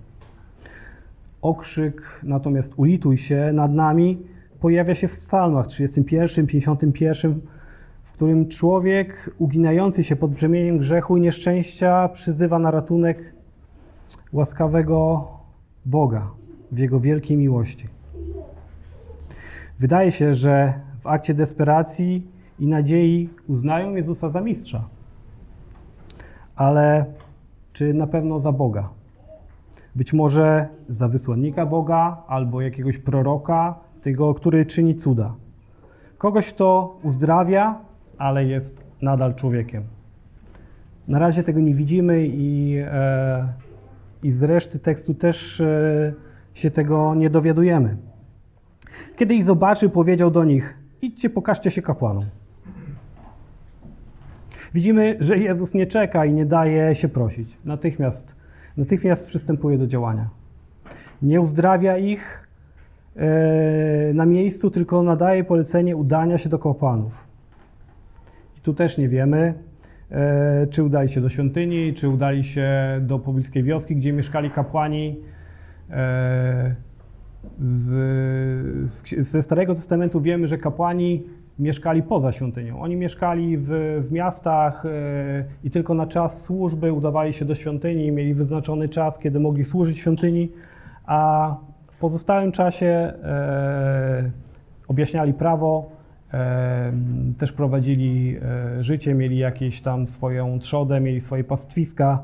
Okrzyk 1.43 2.21
natomiast 2.23 2.73
ulituj 2.77 3.17
się 3.17 3.51
nad 3.53 3.73
nami 3.73 4.19
pojawia 4.61 4.95
się 4.95 5.09
w 5.09 5.19
psalmach 5.19 5.67
31, 5.67 6.47
51, 6.47 7.41
w 8.03 8.13
którym 8.13 8.49
człowiek 8.49 9.31
uginający 9.39 10.05
się 10.05 10.17
pod 10.17 10.31
brzemieniem 10.31 10.79
grzechu 10.79 11.17
i 11.17 11.21
nieszczęścia 11.21 12.09
przyzywa 12.09 12.59
na 12.59 12.71
ratunek 12.71 13.35
łaskawego 14.33 15.29
Boga 15.87 16.44
w 16.75 16.79
Jego 16.79 17.01
wielkiej 17.01 17.37
miłości. 17.37 17.89
Wydaje 19.79 20.13
się, 20.13 20.35
że 20.35 20.75
w 21.01 21.07
akcie 21.07 21.35
desperacji 21.35 22.27
i 22.59 22.67
nadziei 22.67 23.29
uznają 23.49 23.95
Jezusa 23.95 24.29
za 24.29 24.41
mistrza. 24.41 24.85
Ale 26.57 27.05
czy 27.73 27.95
na 27.95 28.07
pewno 28.07 28.41
za 28.41 28.53
Boga? 28.53 28.89
Być 29.95 30.13
może 30.13 30.69
za 30.89 31.09
wysłannika 31.09 31.67
Boga 31.67 32.23
albo 32.27 32.61
jakiegoś 32.61 32.99
proroka, 32.99 33.75
tego, 34.03 34.35
który 34.35 34.67
czyni 34.67 34.95
cuda. 34.95 35.35
Kogoś, 36.19 36.53
kto 36.53 36.99
uzdrawia, 37.03 37.79
ale 38.19 38.45
jest 38.45 38.85
nadal 39.03 39.35
człowiekiem. 39.35 39.83
Na 41.09 41.19
razie 41.19 41.43
tego 41.43 41.61
nie 41.61 41.75
widzimy 41.75 42.27
i, 42.27 42.77
e, 42.87 43.49
i 44.23 44.31
z 44.31 44.43
reszty 44.43 44.79
tekstu 44.79 45.15
też 45.15 45.61
e, 45.61 46.13
się 46.55 46.71
tego 46.71 47.15
nie 47.15 47.31
dowiadujemy. 47.31 47.97
Kiedy 49.17 49.35
ich 49.35 49.45
zobaczy, 49.45 49.89
powiedział 49.89 50.31
do 50.31 50.45
nich: 50.45 50.75
Idźcie, 51.03 51.31
pokażcie 51.31 51.71
się 51.71 51.83
kapłanom. 51.83 52.25
Widzimy, 54.75 55.17
że 55.21 55.39
Jezus 55.39 55.75
nie 55.75 55.87
czeka 55.87 56.25
i 56.25 56.33
nie 56.33 56.47
daje 56.47 56.95
się 56.95 57.09
prosić. 57.09 57.59
Natychmiast, 57.65 58.37
natychmiast 58.77 59.27
przystępuje 59.27 59.79
do 59.79 59.87
działania. 59.87 60.29
Nie 61.23 61.41
uzdrawia 61.41 61.99
ich 61.99 62.49
e, 63.17 64.13
na 64.15 64.27
miejscu, 64.27 64.71
tylko 64.71 65.03
nadaje 65.03 65.45
polecenie 65.45 65.97
udania 65.97 66.39
się 66.39 66.49
do 66.49 66.59
kapłanów. 66.59 67.25
I 68.59 68.61
tu 68.61 68.75
też 68.75 68.99
nie 68.99 69.09
wiemy, 69.09 69.55
e, 70.11 70.67
czy 70.67 70.83
udali 70.83 71.09
się 71.09 71.21
do 71.21 71.29
świątyni, 71.29 71.95
czy 71.95 72.09
udali 72.09 72.45
się 72.45 72.71
do 73.01 73.19
pobliskiej 73.19 73.63
wioski, 73.63 73.97
gdzie 73.97 74.13
mieszkali 74.13 74.51
kapłani. 74.51 75.21
E, 75.91 76.75
z, 77.61 78.91
z, 78.91 79.19
ze 79.19 79.43
Starego 79.43 79.75
Testamentu 79.75 80.21
wiemy, 80.21 80.47
że 80.47 80.59
kapłani 80.59 81.23
mieszkali 81.59 82.03
poza 82.03 82.33
świątynią. 82.33 82.81
Oni 82.81 82.97
mieszkali 82.97 83.59
w, 83.59 83.69
w 84.09 84.13
miastach 84.13 84.87
e, 84.87 85.45
i 85.65 85.71
tylko 85.71 85.95
na 85.95 86.07
czas 86.07 86.43
służby 86.43 86.93
udawali 86.93 87.33
się 87.33 87.45
do 87.45 87.55
świątyni, 87.55 88.13
mieli 88.13 88.35
wyznaczony 88.35 88.89
czas, 88.89 89.19
kiedy 89.19 89.41
mogli 89.41 89.65
służyć 89.65 89.99
świątyni, 89.99 90.53
a 91.07 91.57
w 91.87 91.97
pozostałym 91.97 92.53
czasie 92.53 92.87
e, 92.87 94.31
objaśniali 94.89 95.35
prawo, 95.35 95.95
też 97.39 97.53
prowadzili 97.53 98.37
życie, 98.81 99.15
mieli 99.15 99.39
jakieś 99.39 99.81
tam 99.81 100.07
swoją 100.07 100.59
trzodę, 100.59 101.01
mieli 101.01 101.21
swoje 101.21 101.45
pastwiska. 101.45 102.23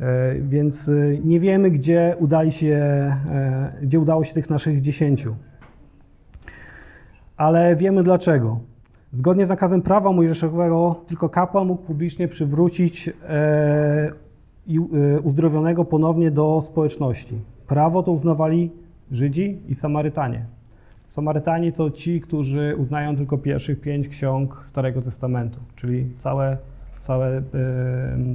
E, 0.00 0.34
więc 0.34 0.88
e, 0.88 0.92
nie 1.24 1.40
wiemy, 1.40 1.70
gdzie, 1.70 2.16
udali 2.18 2.52
się, 2.52 2.76
e, 2.76 3.72
gdzie 3.82 4.00
udało 4.00 4.24
się 4.24 4.34
tych 4.34 4.50
naszych 4.50 4.80
dziesięciu. 4.80 5.34
Ale 7.36 7.76
wiemy 7.76 8.02
dlaczego. 8.02 8.60
Zgodnie 9.12 9.46
z 9.46 9.48
nakazem 9.48 9.82
prawa 9.82 10.12
mojżeszowego 10.12 11.00
tylko 11.06 11.28
kapłan 11.28 11.66
mógł 11.66 11.82
publicznie 11.82 12.28
przywrócić 12.28 13.10
uzdrowionego 15.22 15.84
ponownie 15.84 16.30
do 16.30 16.60
społeczności. 16.60 17.38
Prawo 17.66 18.02
to 18.02 18.12
uznawali 18.12 18.70
Żydzi 19.10 19.58
i 19.68 19.74
Samarytanie. 19.74 20.44
Samarytanie 21.06 21.72
to 21.72 21.90
ci, 21.90 22.20
którzy 22.20 22.76
uznają 22.78 23.16
tylko 23.16 23.38
pierwszych 23.38 23.80
pięć 23.80 24.08
ksiąg 24.08 24.60
Starego 24.64 25.02
Testamentu, 25.02 25.60
czyli 25.76 26.06
całe 26.16 26.56
całe, 27.02 27.42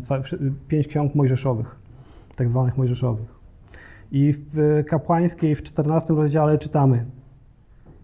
całe 0.02 0.22
pięć 0.68 0.88
ksiąg 0.88 1.16
mojżeszowych, 1.16 1.76
tak 2.36 2.50
zwanych 2.50 2.78
mojżeszowych. 2.78 3.38
I 4.12 4.34
w 4.34 4.84
kapłańskiej 4.90 5.56
w 5.56 5.64
14 5.64 6.14
rozdziale 6.14 6.58
czytamy: 6.58 7.06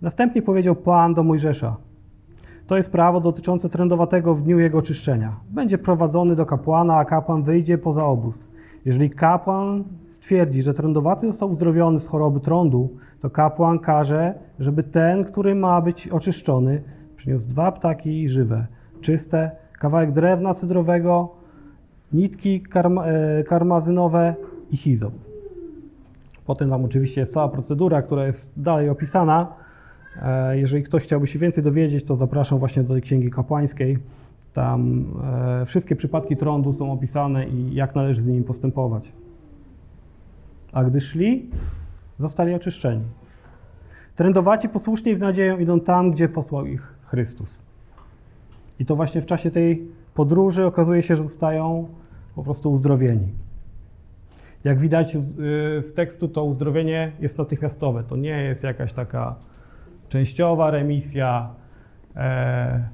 Następnie 0.02 0.42
powiedział 0.42 0.76
Pan 0.76 1.14
do 1.14 1.24
Mojżesza: 1.24 1.76
To 2.68 2.78
jest 2.78 2.92
prawo 2.92 3.22
dotyczące 3.22 3.70
trędowatego 3.70 4.36
w 4.36 4.42
dniu 4.42 4.60
jego 4.60 4.82
czyszczenia. 4.82 5.36
Będzie 5.50 5.78
prowadzony 5.78 6.36
do 6.36 6.46
kapłana, 6.46 6.98
a 6.98 7.06
kapłan 7.06 7.44
wyjdzie 7.44 7.78
poza 7.78 8.06
obóz. 8.06 8.48
Jeżeli 8.86 9.10
kapłan 9.10 9.84
stwierdzi, 10.08 10.62
że 10.62 10.74
trędowaty 10.74 11.28
został 11.28 11.50
uzdrowiony 11.50 12.00
z 12.00 12.08
choroby 12.08 12.40
trądu, 12.40 12.90
to 13.20 13.30
kapłan 13.30 13.80
każe, 13.80 14.34
żeby 14.60 14.84
ten, 14.84 15.24
który 15.24 15.56
ma 15.56 15.82
być 15.82 16.08
oczyszczony, 16.08 16.82
przyniósł 17.16 17.48
dwa 17.48 17.72
ptaki 17.72 18.30
żywe, 18.30 18.68
czyste, 19.02 19.52
kawałek 19.84 20.12
drewna 20.12 20.54
cydrowego, 20.54 21.30
nitki 22.14 22.62
karm, 22.62 23.00
e, 23.00 23.44
karmazynowe 23.44 24.36
i 24.72 24.78
hizop. 24.78 25.14
Potem 26.46 26.70
tam 26.70 26.86
oczywiście 26.86 27.22
jest 27.22 27.34
cała 27.34 27.50
procedura, 27.50 28.02
która 28.02 28.26
jest 28.26 28.62
dalej 28.62 28.90
opisana. 28.90 29.48
E, 30.22 30.58
jeżeli 30.58 30.84
ktoś 30.84 31.04
chciałby 31.04 31.28
się 31.28 31.40
więcej 31.40 31.64
dowiedzieć, 31.64 32.04
to 32.04 32.16
zapraszam 32.16 32.60
właśnie 32.60 32.84
do 32.84 33.02
księgi 33.02 33.32
kapłańskiej. 33.32 33.98
Tam 34.54 35.06
e, 35.62 35.66
wszystkie 35.66 35.96
przypadki 35.96 36.38
trądu 36.38 36.74
są 36.74 36.92
opisane 36.92 37.48
i 37.48 37.76
jak 37.76 37.96
należy 37.96 38.22
z 38.22 38.28
nimi 38.28 38.44
postępować. 38.44 39.12
A 40.72 40.84
gdy 40.84 41.02
szli, 41.02 41.50
zostali 42.20 42.54
oczyszczeni. 42.54 43.04
Trędowaci 44.16 44.70
posłusznie 44.70 45.12
i 45.12 45.16
z 45.16 45.20
nadzieją 45.20 45.58
idą 45.58 45.80
tam, 45.80 46.12
gdzie 46.12 46.30
posłał 46.30 46.66
ich 46.66 46.94
Chrystus. 47.06 47.73
I 48.80 48.86
to 48.86 48.96
właśnie 48.96 49.22
w 49.22 49.26
czasie 49.26 49.52
tej 49.52 49.88
podróży 50.14 50.66
okazuje 50.66 51.02
się, 51.02 51.16
że 51.16 51.24
zostają 51.24 51.88
po 52.36 52.44
prostu 52.44 52.72
uzdrowieni. 52.72 53.28
Jak 54.64 54.80
widać 54.80 55.18
z, 55.18 55.40
y, 55.40 55.82
z 55.82 55.94
tekstu, 55.94 56.28
to 56.28 56.44
uzdrowienie 56.44 57.12
jest 57.20 57.38
natychmiastowe. 57.38 58.04
To 58.04 58.16
nie 58.16 58.44
jest 58.44 58.64
jakaś 58.64 58.94
taka 58.94 59.36
częściowa 60.10 60.72
remisja. 60.72 61.50
E, 62.16 62.88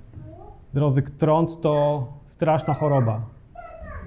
drodzy, 0.73 1.01
trąd 1.01 1.61
to 1.61 2.07
straszna 2.23 2.73
choroba. 2.73 3.21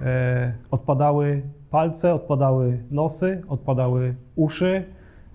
E, 0.01 0.53
odpadały 0.71 1.41
palce, 1.69 2.13
odpadały 2.13 2.83
nosy, 2.91 3.41
odpadały 3.47 4.15
uszy, 4.35 4.85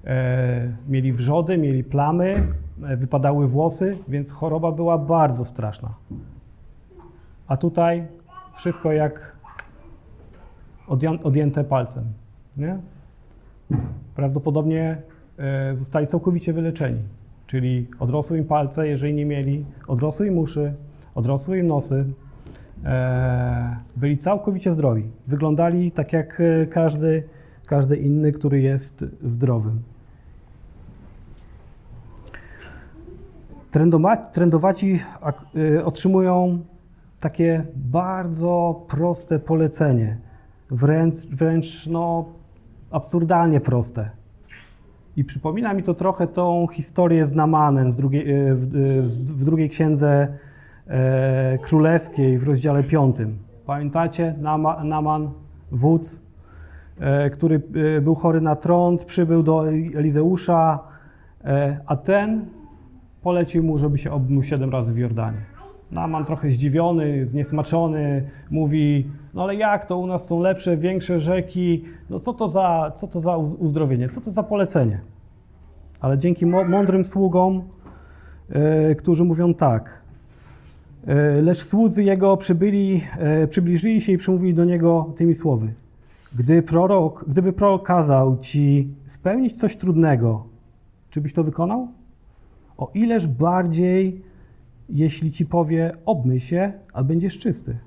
e, 0.05 0.73
mieli 0.89 1.13
wrzody, 1.13 1.59
mieli 1.59 1.85
plamy, 1.85 2.47
e, 2.85 2.97
wypadały 2.97 3.49
włosy, 3.49 3.99
więc 4.09 4.33
choroba 4.33 4.73
była 4.73 4.99
bardzo 4.99 5.45
straszna. 5.45 5.95
A 7.49 7.57
tutaj 7.57 8.07
wszystko 8.57 8.93
jak 8.93 9.37
odjęte 11.23 11.65
palcem. 11.65 12.05
Nie? 12.57 12.79
Prawdopodobnie 14.15 15.03
e, 15.39 15.77
zostali 15.77 16.07
całkowicie 16.07 16.53
wyleczeni. 16.53 17.03
Czyli 17.47 17.87
odrosły 17.99 18.39
im 18.39 18.45
palce, 18.45 18.89
jeżeli 18.89 19.15
nie 19.15 19.27
mieli, 19.27 19.65
odrosły 19.87 20.27
im 20.27 20.39
uszy, 20.39 20.75
odrosły 21.15 21.59
im 21.59 21.67
nosy, 21.67 22.05
e, 22.85 23.77
byli 23.97 24.19
całkowicie 24.19 24.73
zdrowi. 24.73 25.05
Wyglądali 25.27 25.93
tak 25.93 26.13
jak 26.13 26.41
e, 26.41 26.67
każdy, 26.67 27.23
każdy 27.67 27.97
inny, 27.97 28.33
który 28.33 28.61
jest 28.61 29.05
zdrowym. 29.23 29.83
Trendowaci 34.33 35.01
otrzymują 35.85 36.59
takie 37.21 37.65
bardzo 37.77 38.85
proste 38.89 39.39
polecenie, 39.39 40.17
wręcz, 40.71 41.15
wręcz 41.15 41.87
no, 41.87 42.25
absurdalnie 42.91 43.61
proste. 43.61 44.11
I 45.17 45.25
przypomina 45.25 45.75
mi 45.75 45.83
to 45.83 45.95
trochę 45.95 46.27
tą 46.27 46.67
historię 46.73 47.27
z 47.27 47.35
Namanem 47.35 47.93
z 47.93 47.97
drugiej, 47.97 48.31
e, 48.31 48.55
w, 48.55 48.65
e, 48.65 49.03
w 49.35 49.45
drugiej 49.45 49.69
księdze 49.69 50.29
e, 50.87 51.59
królewskiej 51.59 52.39
w 52.39 52.45
rozdziale 52.45 52.83
5. 52.83 53.17
Pamiętacie? 53.67 54.35
Nama, 54.41 54.85
Naman, 54.85 55.31
wódz, 55.73 56.23
który 57.33 57.59
był 58.03 58.15
chory 58.15 58.41
na 58.41 58.57
trąd, 58.57 59.05
przybył 59.05 59.43
do 59.43 59.69
Elizeusza, 59.69 60.79
a 61.87 61.97
ten 61.97 62.47
polecił 63.23 63.63
mu, 63.63 63.79
żeby 63.79 63.99
się 63.99 64.11
obmył 64.11 64.43
siedem 64.43 64.71
razy 64.71 64.93
w 64.93 64.99
Jordanie. 64.99 65.58
Naman 65.93 66.25
trochę 66.25 66.51
zdziwiony, 66.51 67.27
zniesmaczony, 67.27 68.29
mówi, 68.51 69.07
no 69.35 69.39
No 69.39 69.45
ale 69.45 69.55
jak 69.55 69.87
to 69.87 69.99
u 69.99 70.07
nas 70.07 70.27
są 70.27 70.41
lepsze, 70.41 70.77
większe 70.77 71.21
rzeki? 71.21 71.85
No 72.11 72.21
co 72.21 72.33
to 72.33 72.49
za, 72.49 72.93
co 72.97 73.09
to 73.09 73.21
za 73.21 73.37
uzdrowienie? 73.37 74.09
Co 74.09 74.21
to 74.21 74.31
za 74.31 74.43
polecenie? 74.43 75.01
Ale 76.01 76.19
dzięki 76.19 76.47
mądrym 76.47 77.05
sługom, 77.05 77.63
yy, 78.49 78.95
którzy 78.95 79.25
mówią 79.25 79.55
tak. 79.55 80.03
Yy, 81.07 81.43
lecz 81.43 81.59
słudzy 81.59 82.05
jego 82.05 82.37
przybyli, 82.37 83.03
yy, 83.41 83.49
przybliżyli 83.49 84.01
się 84.01 84.13
i 84.13 84.19
przemówili 84.19 84.55
do 84.55 84.65
niego 84.65 85.13
tymi 85.17 85.35
słowy. 85.35 85.73
Gdy 86.37 86.63
prorok, 86.63 87.25
gdyby 87.29 87.53
prorok 87.53 87.87
kazał 87.87 88.39
ci 88.39 88.95
spełnić 89.07 89.59
coś 89.59 89.77
trudnego, 89.77 90.45
czy 91.11 91.21
byś 91.21 91.33
to 91.33 91.45
wykonał? 91.45 91.89
O 92.77 92.91
ileż 92.95 93.27
bardziej, 93.27 94.23
jeśli 94.89 95.33
ci 95.33 95.47
powie, 95.47 95.93
obmyj 96.07 96.41
się, 96.41 96.73
a 96.93 97.05
będziesz 97.05 97.39
czysty. 97.39 97.79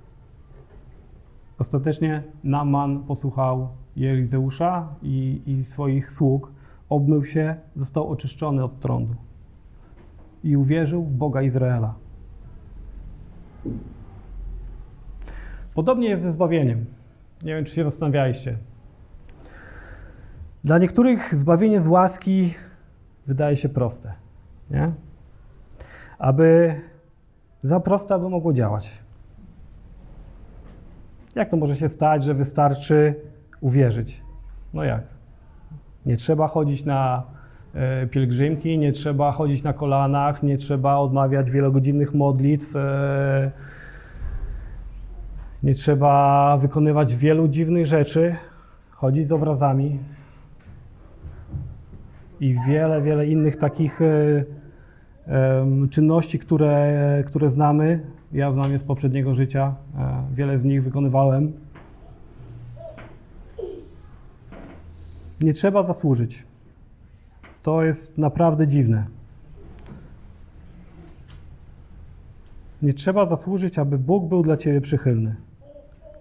Ostatecznie 1.60 2.24
Naman 2.44 3.04
posłuchał 3.04 3.70
Jelizeusza 3.96 4.96
i, 5.02 5.42
i 5.46 5.66
swoich 5.66 6.12
sług, 6.12 6.52
obmył 6.90 7.26
się, 7.26 7.56
został 7.76 8.10
oczyszczony 8.10 8.64
od 8.64 8.80
trądu 8.80 9.16
i 10.44 10.58
uwierzył 10.58 11.04
w 11.04 11.12
Boga 11.12 11.42
Izraela. 11.42 11.96
Podobnie 15.74 16.10
jest 16.10 16.24
ze 16.24 16.32
zbawieniem. 16.32 16.86
Nie 17.44 17.56
wiem, 17.56 17.66
czy 17.66 17.76
się 17.76 17.84
zastanawialiście. 17.84 18.58
Dla 20.64 20.78
niektórych 20.78 21.36
zbawienie 21.36 21.82
z 21.82 21.88
łaski 21.88 22.54
wydaje 23.28 23.58
się 23.58 23.70
proste. 23.70 24.14
Nie? 24.72 24.92
Aby 26.20 26.76
za 27.64 27.80
proste, 27.80 28.16
aby 28.16 28.30
mogło 28.30 28.54
działać. 28.54 29.02
Jak 31.36 31.50
to 31.50 31.58
może 31.58 31.76
się 31.76 31.90
stać, 31.90 32.24
że 32.24 32.34
wystarczy 32.34 33.16
uwierzyć? 33.62 34.22
No 34.74 34.84
jak? 34.84 35.04
Nie 36.06 36.18
trzeba 36.18 36.48
chodzić 36.48 36.86
na 36.86 37.24
e, 37.74 38.08
pielgrzymki, 38.08 38.78
nie 38.78 38.92
trzeba 38.92 39.32
chodzić 39.32 39.64
na 39.64 39.74
kolanach, 39.74 40.44
nie 40.44 40.58
trzeba 40.58 40.96
odmawiać 40.96 41.52
wielogodzinnych 41.52 42.14
modlitw, 42.14 42.76
e, 42.76 43.52
nie 45.64 45.74
trzeba 45.74 46.58
wykonywać 46.58 47.16
wielu 47.16 47.48
dziwnych 47.48 47.86
rzeczy, 47.86 48.36
chodzić 48.92 49.28
z 49.28 49.32
obrazami 49.32 50.00
i 52.40 52.58
wiele, 52.68 53.02
wiele 53.02 53.28
innych 53.28 53.58
takich 53.58 54.02
e, 54.02 54.06
czynności, 55.90 56.40
które, 56.40 57.24
które 57.28 57.50
znamy. 57.50 58.06
Ja 58.34 58.52
znam 58.52 58.72
je 58.72 58.80
z 58.80 58.84
poprzedniego 58.84 59.36
życia, 59.36 59.76
e, 59.98 60.24
wiele 60.34 60.60
z 60.60 60.64
nich 60.64 60.84
wykonywałem. 60.84 61.54
Nie 65.42 65.54
trzeba 65.54 65.84
zasłużyć. 65.84 66.46
To 67.62 67.84
jest 67.84 68.18
naprawdę 68.18 68.68
dziwne. 68.68 69.06
Nie 72.82 72.94
trzeba 72.94 73.26
zasłużyć, 73.26 73.80
aby 73.80 73.98
Bóg 73.98 74.26
był 74.26 74.42
dla 74.42 74.58
ciebie 74.58 74.82
przychylny. 74.82 75.36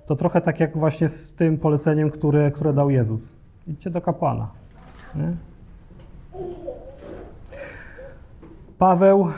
To 0.07 0.17
trochę 0.17 0.41
tak 0.41 0.61
jak 0.61 0.79
właśnie 0.79 1.09
z 1.09 1.33
tym 1.33 1.59
poleceniem, 1.59 2.11
które, 2.11 2.51
które 2.51 2.73
dał 2.73 2.91
Jezus. 2.91 3.33
Idźcie 3.67 3.91
do 3.91 4.01
kapłana. 4.01 4.51
Nie? 5.15 5.37
Paweł, 8.81 9.29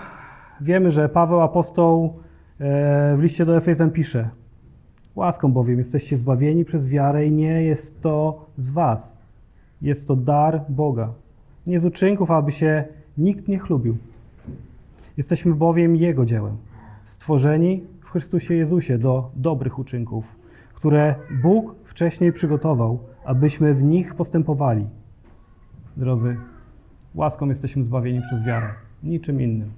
wiemy, 0.61 0.91
że 0.91 1.09
Paweł 1.09 1.41
apostoł 1.41 2.21
e, 2.59 3.17
w 3.17 3.21
liście 3.21 3.45
do 3.45 3.57
Efezjan 3.57 3.91
pisze: 3.91 4.31
Łaską 5.15 5.53
bowiem 5.53 5.79
jesteście 5.79 6.17
zbawieni 6.17 6.65
przez 6.65 6.89
wiarę 6.89 7.27
i 7.27 7.33
nie 7.33 7.63
jest 7.63 8.01
to 8.01 8.47
z 8.59 8.71
was. 8.71 9.17
Jest 9.81 10.09
to 10.09 10.17
dar 10.17 10.65
Boga. 10.69 11.13
Nie 11.67 11.81
z 11.81 11.85
uczynków, 11.85 12.31
aby 12.31 12.53
się 12.53 12.85
nikt 13.19 13.49
nie 13.49 13.59
chlubił. 13.59 13.97
Jesteśmy 15.17 15.55
bowiem 15.55 15.97
Jego 15.97 16.25
dziełem, 16.25 16.57
stworzeni 17.05 17.85
w 18.01 18.11
Chrystusie 18.11 18.55
Jezusie 18.55 18.99
do 18.99 19.31
dobrych 19.37 19.79
uczynków, 19.79 20.37
które 20.75 21.15
Bóg 21.43 21.75
wcześniej 21.85 22.33
przygotował, 22.33 22.99
abyśmy 23.25 23.75
w 23.75 23.83
nich 23.83 24.15
postępowali. 24.15 24.87
Drodzy, 25.97 26.37
łaską 27.15 27.49
jesteśmy 27.49 27.83
zbawieni 27.83 28.21
przez 28.21 28.43
wiarę 28.43 28.92
niczym 29.03 29.41
innym. 29.41 29.73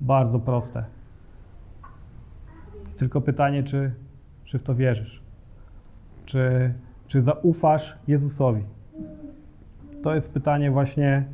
Bardzo 0.00 0.38
proste. 0.38 0.84
Tylko 2.96 3.20
pytanie, 3.20 3.62
czy, 3.62 3.92
czy 4.44 4.58
w 4.58 4.62
to 4.62 4.74
wierzysz? 4.74 5.22
Czy, 6.24 6.74
czy 7.06 7.22
zaufasz 7.22 7.98
Jezusowi? 8.08 8.62
To 10.02 10.14
jest 10.14 10.32
pytanie 10.32 10.70
właśnie 10.70 11.24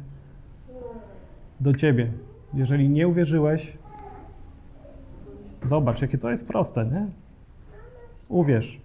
do 1.60 1.74
ciebie. 1.74 2.12
Jeżeli 2.54 2.88
nie 2.88 3.08
uwierzyłeś, 3.08 3.78
zobacz, 5.66 6.02
jakie 6.02 6.18
to 6.18 6.30
jest 6.30 6.46
proste, 6.46 6.86
nie? 6.86 7.06
Uwierz. 8.28 8.80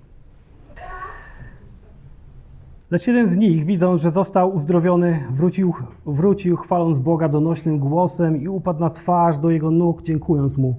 Lecz 2.94 3.08
jeden 3.08 3.30
z 3.30 3.36
nich, 3.36 3.66
widząc, 3.66 4.02
że 4.02 4.12
został 4.12 4.56
uzdrowiony, 4.56 5.20
wrócił, 5.32 5.74
wrócił 6.06 6.58
chwaląc 6.58 7.00
Boga 7.00 7.30
donośnym 7.30 7.80
głosem 7.80 8.42
i 8.42 8.48
upadł 8.48 8.80
na 8.80 8.90
twarz 8.90 9.38
do 9.38 9.50
jego 9.50 9.72
nóg, 9.72 10.02
dziękując 10.02 10.58
mu. 10.58 10.76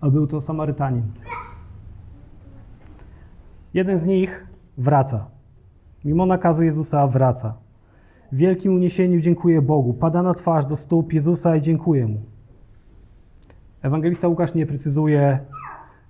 A 0.00 0.10
był 0.10 0.26
to 0.26 0.40
Samarytanin. 0.40 1.02
Jeden 3.74 3.98
z 3.98 4.06
nich 4.06 4.46
wraca. 4.78 5.26
Mimo 6.04 6.26
nakazu 6.26 6.62
Jezusa 6.62 7.06
wraca. 7.06 7.54
W 8.32 8.36
wielkim 8.36 8.74
uniesieniu 8.74 9.20
dziękuję 9.20 9.62
Bogu. 9.62 9.94
Pada 9.94 10.22
na 10.22 10.34
twarz 10.34 10.66
do 10.66 10.76
stóp 10.76 11.12
Jezusa 11.12 11.56
i 11.56 11.60
dziękuję 11.60 12.06
mu. 12.06 12.20
Ewangelista 13.82 14.28
Łukasz 14.28 14.54
nie 14.54 14.66
precyzuje, 14.66 15.38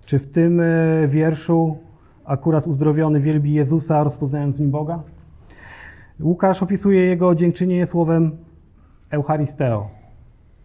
czy 0.04 0.18
w 0.18 0.26
tym 0.26 0.60
e, 0.60 0.64
wierszu 1.06 1.76
akurat 2.24 2.66
uzdrowiony 2.66 3.20
wielbi 3.20 3.52
Jezusa, 3.52 4.04
rozpoznając 4.04 4.56
w 4.56 4.60
nim 4.60 4.70
Boga. 4.70 5.02
Łukasz 6.22 6.62
opisuje 6.62 7.00
jego 7.00 7.34
dziękczynienie 7.34 7.86
słowem 7.86 8.36
Eucharisteo. 9.10 9.90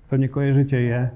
Pewnie 0.09 0.29
kojarzycie 0.29 0.81
je. 0.81 1.09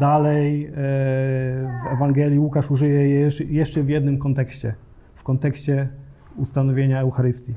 Dalej 0.00 0.66
e, 0.66 0.70
w 0.74 1.92
Ewangelii 1.92 2.38
Łukasz 2.38 2.70
użyje 2.70 3.08
je 3.08 3.28
jeszcze 3.48 3.82
w 3.82 3.88
jednym 3.88 4.18
kontekście. 4.18 4.74
W 5.14 5.22
kontekście 5.22 5.88
ustanowienia 6.36 7.00
Eucharystii. 7.00 7.54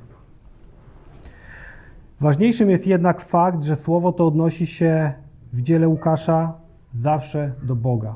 Ważniejszym 2.21 2.69
jest 2.69 2.87
jednak 2.87 3.21
fakt, 3.21 3.63
że 3.63 3.75
słowo 3.75 4.11
to 4.11 4.27
odnosi 4.27 4.67
się 4.67 5.13
w 5.53 5.61
dziele 5.61 5.87
Łukasza 5.87 6.53
zawsze 6.93 7.53
do 7.63 7.75
Boga. 7.75 8.15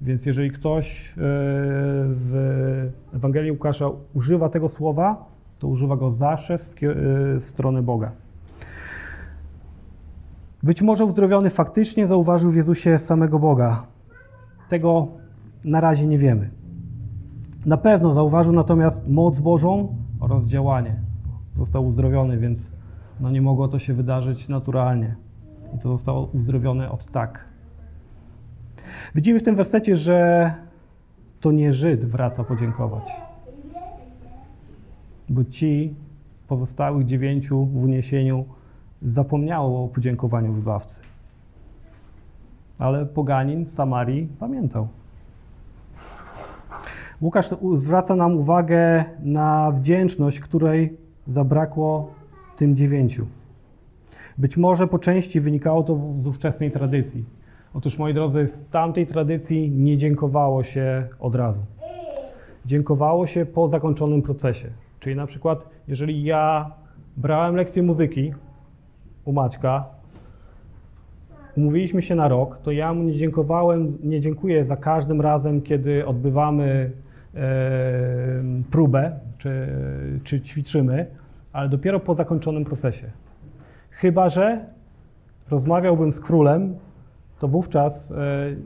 Więc 0.00 0.26
jeżeli 0.26 0.50
ktoś 0.50 1.08
e, 1.08 1.14
w 2.06 2.90
Ewangelii 3.14 3.50
Łukasza 3.50 3.86
używa 4.14 4.48
tego 4.48 4.68
słowa, 4.68 5.29
to 5.60 5.68
używa 5.68 5.96
go 5.96 6.10
zawsze 6.10 6.58
w, 6.58 6.74
w 7.40 7.44
stronę 7.44 7.82
Boga. 7.82 8.12
Być 10.62 10.82
może 10.82 11.04
uzdrowiony 11.04 11.50
faktycznie 11.50 12.06
zauważył 12.06 12.50
w 12.50 12.54
Jezusie 12.54 12.98
samego 12.98 13.38
Boga. 13.38 13.86
Tego 14.68 15.08
na 15.64 15.80
razie 15.80 16.06
nie 16.06 16.18
wiemy. 16.18 16.50
Na 17.66 17.76
pewno 17.76 18.12
zauważył 18.12 18.52
natomiast 18.52 19.08
moc 19.08 19.38
Bożą 19.38 19.96
oraz 20.20 20.46
działanie. 20.46 20.96
Został 21.52 21.86
uzdrowiony, 21.86 22.38
więc 22.38 22.72
no 23.20 23.30
nie 23.30 23.42
mogło 23.42 23.68
to 23.68 23.78
się 23.78 23.94
wydarzyć 23.94 24.48
naturalnie. 24.48 25.16
I 25.74 25.78
to 25.78 25.88
zostało 25.88 26.26
uzdrowione 26.34 26.90
od 26.90 27.10
tak. 27.10 27.44
Widzimy 29.14 29.38
w 29.38 29.42
tym 29.42 29.56
wersecie, 29.56 29.96
że 29.96 30.54
to 31.40 31.52
nie 31.52 31.72
Żyd 31.72 32.04
wraca 32.04 32.44
podziękować 32.44 33.29
bo 35.30 35.44
ci 35.44 35.94
pozostałych 36.48 37.06
dziewięciu 37.06 37.64
w 37.64 37.84
uniesieniu 37.84 38.44
zapomniało 39.02 39.84
o 39.84 39.88
podziękowaniu 39.88 40.52
wybawcy. 40.52 41.00
Ale 42.78 43.06
poganin 43.06 43.66
z 43.66 43.72
Samarii 43.72 44.28
pamiętał. 44.38 44.88
Łukasz 47.22 47.48
zwraca 47.74 48.16
nam 48.16 48.36
uwagę 48.36 49.04
na 49.22 49.70
wdzięczność, 49.72 50.40
której 50.40 50.96
zabrakło 51.26 52.10
tym 52.56 52.76
dziewięciu. 52.76 53.26
Być 54.38 54.56
może 54.56 54.86
po 54.86 54.98
części 54.98 55.40
wynikało 55.40 55.82
to 55.82 56.00
z 56.14 56.26
ówczesnej 56.26 56.70
tradycji. 56.70 57.24
Otóż, 57.74 57.98
moi 57.98 58.14
drodzy, 58.14 58.46
w 58.46 58.70
tamtej 58.70 59.06
tradycji 59.06 59.70
nie 59.70 59.98
dziękowało 59.98 60.64
się 60.64 61.08
od 61.20 61.34
razu. 61.34 61.60
Dziękowało 62.66 63.26
się 63.26 63.46
po 63.46 63.68
zakończonym 63.68 64.22
procesie. 64.22 64.70
Czyli 65.00 65.16
na 65.16 65.26
przykład, 65.26 65.68
jeżeli 65.88 66.24
ja 66.24 66.70
brałem 67.16 67.54
lekcję 67.56 67.82
muzyki 67.82 68.34
u 69.24 69.32
Maćka, 69.32 69.84
umówiliśmy 71.56 72.02
się 72.02 72.14
na 72.14 72.28
rok, 72.28 72.58
to 72.62 72.70
ja 72.70 72.94
mu 72.94 73.02
nie 73.02 73.12
dziękowałem, 73.12 73.98
nie 74.02 74.20
dziękuję 74.20 74.64
za 74.64 74.76
każdym 74.76 75.20
razem, 75.20 75.62
kiedy 75.62 76.06
odbywamy 76.06 76.90
próbę, 78.70 79.18
czy, 79.38 79.68
czy 80.24 80.40
ćwiczymy, 80.40 81.06
ale 81.52 81.68
dopiero 81.68 82.00
po 82.00 82.14
zakończonym 82.14 82.64
procesie. 82.64 83.10
Chyba, 83.90 84.28
że 84.28 84.64
rozmawiałbym 85.50 86.12
z 86.12 86.20
królem, 86.20 86.74
to 87.38 87.48
wówczas 87.48 88.12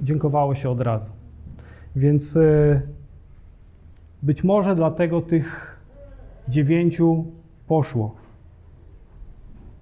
dziękowało 0.03 0.55
się 0.55 0.71
od 0.71 0.81
razu. 0.81 1.09
Więc 1.97 2.39
być 4.23 4.45
może 4.45 4.75
dlatego 4.75 5.21
tych 5.21 5.74
dziewięciu 6.49 7.25
poszło, 7.67 8.15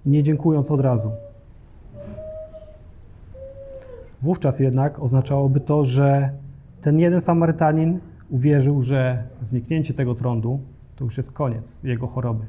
nie 0.05 0.23
dziękując 0.23 0.71
od 0.71 0.81
razu. 0.81 1.11
Wówczas 4.21 4.59
jednak 4.59 4.99
oznaczałoby 4.99 5.59
to, 5.59 5.83
że 5.83 6.29
ten 6.81 6.99
jeden 6.99 7.21
Samarytanin 7.21 7.99
uwierzył, 8.29 8.81
że 8.81 9.23
zniknięcie 9.41 9.93
tego 9.93 10.15
trądu 10.15 10.59
to 10.95 11.03
już 11.03 11.17
jest 11.17 11.31
koniec 11.31 11.79
jego 11.83 12.07
choroby, 12.07 12.45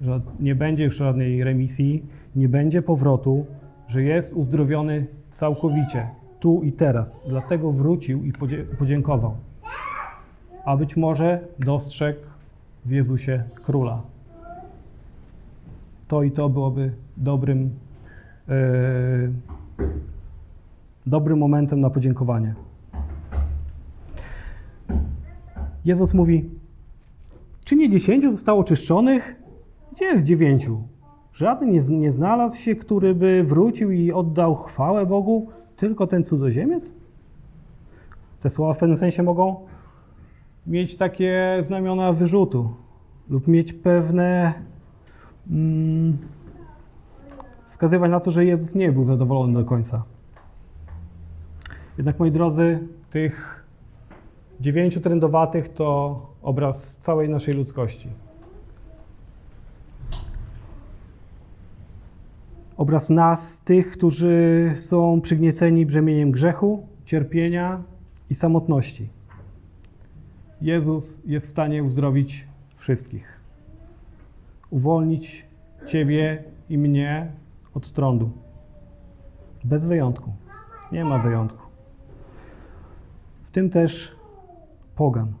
że 0.00 0.20
nie 0.40 0.54
będzie 0.54 0.84
już 0.84 0.96
żadnej 0.96 1.44
remisji, 1.44 2.06
nie 2.36 2.48
będzie 2.48 2.82
powrotu, 2.82 3.46
że 3.88 4.02
jest 4.02 4.32
uzdrowiony 4.32 5.06
całkowicie, 5.32 6.08
tu 6.40 6.62
i 6.62 6.72
teraz. 6.72 7.20
Dlatego 7.28 7.72
wrócił 7.72 8.24
i 8.24 8.32
podziękował. 8.78 9.34
A 10.64 10.76
być 10.76 10.96
może 10.96 11.40
dostrzegł 11.58 12.20
w 12.86 12.90
Jezusie 12.90 13.44
króla. 13.64 14.02
To 16.08 16.22
i 16.22 16.30
to 16.30 16.48
byłoby 16.48 16.92
dobrym. 17.16 17.70
Yy, 18.48 19.32
dobrym 21.06 21.38
momentem 21.38 21.80
na 21.80 21.90
podziękowanie. 21.90 22.54
Jezus 25.84 26.14
mówi: 26.14 26.50
Czy 27.64 27.76
nie 27.76 27.90
dziesięciu 27.90 28.30
zostało 28.30 28.64
czyszczonych? 28.64 29.42
Gdzie 29.92 30.04
jest 30.04 30.24
dziewięciu? 30.24 30.82
Żaden 31.32 31.70
nie, 31.70 31.80
nie 31.80 32.12
znalazł 32.12 32.56
się, 32.56 32.74
który 32.74 33.14
by 33.14 33.44
wrócił 33.44 33.90
i 33.90 34.12
oddał 34.12 34.54
chwałę 34.54 35.06
Bogu, 35.06 35.48
tylko 35.76 36.06
ten 36.06 36.24
cudzoziemiec? 36.24 36.94
Te 38.40 38.50
słowa 38.50 38.72
w 38.72 38.78
pewnym 38.78 38.98
sensie 38.98 39.22
mogą 39.22 39.56
mieć 40.66 40.96
takie 40.96 41.58
znamiona 41.62 42.12
wyrzutu 42.12 42.70
lub 43.28 43.48
mieć 43.48 43.72
pewne. 43.72 44.54
Mm, 45.50 46.18
wskazywać 47.66 48.10
na 48.10 48.20
to, 48.20 48.30
że 48.30 48.44
Jezus 48.44 48.74
nie 48.74 48.92
był 48.92 49.04
zadowolony 49.04 49.52
do 49.52 49.64
końca. 49.64 50.02
Jednak 51.98 52.18
moi 52.18 52.30
drodzy, 52.30 52.78
tych 53.10 53.64
dziewięciu 54.60 55.00
trendowatych 55.00 55.68
to 55.68 56.20
obraz 56.42 56.96
całej 56.96 57.28
naszej 57.28 57.54
ludzkości. 57.54 58.08
Obraz 62.76 63.10
nas, 63.10 63.60
tych, 63.60 63.90
którzy 63.90 64.72
są 64.74 65.20
przygnieceni 65.20 65.86
brzemieniem 65.86 66.30
grzechu, 66.30 66.86
cierpienia 67.04 67.82
i 68.30 68.34
samotności. 68.34 69.15
Jezus 70.60 71.18
jest 71.26 71.46
w 71.46 71.50
stanie 71.50 71.82
uzdrowić 71.82 72.46
wszystkich. 72.76 73.40
Uwolnić 74.70 75.46
Ciebie 75.86 76.44
i 76.68 76.78
mnie 76.78 77.32
od 77.74 77.92
trądu. 77.92 78.30
Bez 79.64 79.86
wyjątku. 79.86 80.32
Nie 80.92 81.04
ma 81.04 81.18
wyjątku 81.18 81.66
tym 83.56 83.70
też 83.70 84.16
pogan. 84.96 85.32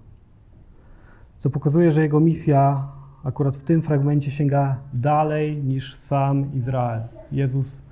Co 1.36 1.50
pokazuje, 1.50 1.90
że 1.90 2.02
jego 2.02 2.20
misja 2.20 2.88
akurat 3.24 3.56
w 3.56 3.62
tym 3.62 3.82
fragmencie 3.82 4.30
sięga 4.30 4.76
dalej 4.92 5.56
niż 5.56 5.94
sam 5.94 6.54
Izrael. 6.54 7.02
Jezus 7.32 7.82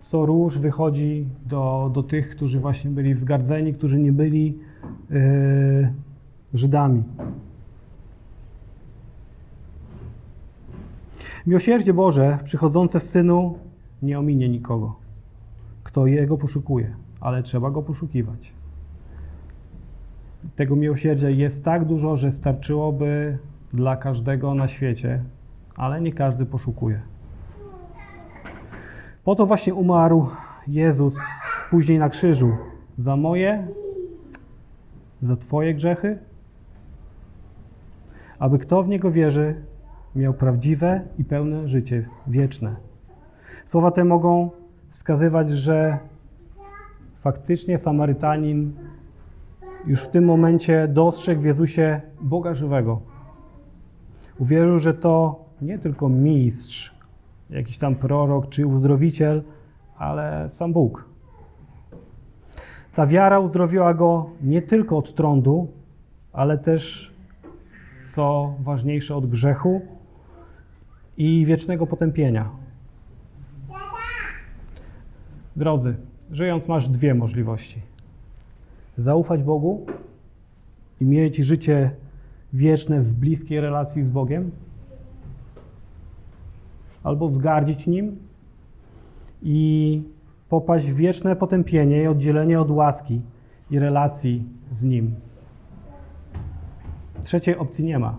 co 0.00 0.26
róż 0.26 0.58
wychodzi 0.58 1.26
do, 1.46 1.90
do 1.94 2.02
tych, 2.02 2.30
którzy 2.30 2.60
właśnie 2.60 2.90
byli 2.90 3.14
wzgardzeni, 3.14 3.74
którzy 3.74 4.00
nie 4.00 4.12
byli 4.12 4.58
yy, 5.10 5.92
Żydami. 6.54 7.02
Miłosierdzie 11.46 11.94
Boże 11.94 12.38
przychodzące 12.44 13.00
w 13.00 13.02
Synu 13.02 13.58
nie 14.02 14.18
ominie 14.18 14.48
nikogo, 14.48 14.96
kto 15.84 16.06
Jego 16.06 16.38
poszukuje, 16.38 16.96
ale 17.20 17.42
trzeba 17.42 17.70
Go 17.70 17.82
poszukiwać 17.82 18.58
tego 20.56 20.76
miłosierdzia 20.76 21.30
jest 21.30 21.64
tak 21.64 21.84
dużo, 21.84 22.16
że 22.16 22.32
starczyłoby 22.32 23.38
dla 23.72 23.96
każdego 23.96 24.54
na 24.54 24.68
świecie, 24.68 25.22
ale 25.76 26.00
nie 26.00 26.12
każdy 26.12 26.46
poszukuje. 26.46 27.00
Po 29.24 29.34
to 29.34 29.46
właśnie 29.46 29.74
umarł 29.74 30.26
Jezus 30.68 31.18
później 31.70 31.98
na 31.98 32.08
krzyżu. 32.08 32.56
Za 32.98 33.16
moje, 33.16 33.68
za 35.20 35.36
Twoje 35.36 35.74
grzechy, 35.74 36.18
aby 38.38 38.58
kto 38.58 38.82
w 38.82 38.88
Niego 38.88 39.10
wierzy, 39.10 39.54
miał 40.16 40.34
prawdziwe 40.34 41.00
i 41.18 41.24
pełne 41.24 41.68
życie 41.68 42.08
wieczne. 42.26 42.76
Słowa 43.66 43.90
te 43.90 44.04
mogą 44.04 44.50
wskazywać, 44.90 45.50
że 45.50 45.98
faktycznie 47.20 47.78
Samarytanin 47.78 48.72
już 49.86 50.04
w 50.04 50.08
tym 50.08 50.24
momencie 50.24 50.88
dostrzegł 50.88 51.42
w 51.42 51.44
Jezusie 51.44 52.00
Boga 52.20 52.54
żywego. 52.54 53.00
Uwierzył, 54.38 54.78
że 54.78 54.94
to 54.94 55.44
nie 55.62 55.78
tylko 55.78 56.08
mistrz, 56.08 56.94
jakiś 57.50 57.78
tam 57.78 57.94
prorok 57.94 58.48
czy 58.48 58.66
uzdrowiciel, 58.66 59.42
ale 59.98 60.48
sam 60.50 60.72
Bóg. 60.72 61.04
Ta 62.94 63.06
wiara 63.06 63.40
uzdrowiła 63.40 63.94
go 63.94 64.30
nie 64.42 64.62
tylko 64.62 64.96
od 64.96 65.14
trądu, 65.14 65.68
ale 66.32 66.58
też, 66.58 67.07
co 68.18 68.54
ważniejsze, 68.60 69.16
od 69.16 69.26
grzechu 69.26 69.80
i 71.16 71.44
wiecznego 71.46 71.86
potępienia. 71.86 72.50
Drodzy, 75.56 75.96
żyjąc 76.30 76.68
masz 76.68 76.88
dwie 76.88 77.14
możliwości 77.14 77.82
zaufać 78.96 79.42
Bogu 79.42 79.86
i 81.00 81.04
mieć 81.04 81.36
życie 81.36 81.90
wieczne 82.52 83.00
w 83.00 83.14
bliskiej 83.14 83.60
relacji 83.60 84.04
z 84.04 84.10
Bogiem, 84.10 84.50
albo 87.02 87.28
wzgardzić 87.28 87.86
Nim 87.86 88.16
i 89.42 90.02
popaść 90.48 90.90
w 90.90 90.96
wieczne 90.96 91.36
potępienie 91.36 92.02
i 92.02 92.06
oddzielenie 92.06 92.60
od 92.60 92.70
łaski 92.70 93.20
i 93.70 93.78
relacji 93.78 94.44
z 94.72 94.84
Nim. 94.84 95.27
Trzeciej 97.22 97.56
opcji 97.56 97.84
nie 97.84 97.98
ma. 97.98 98.18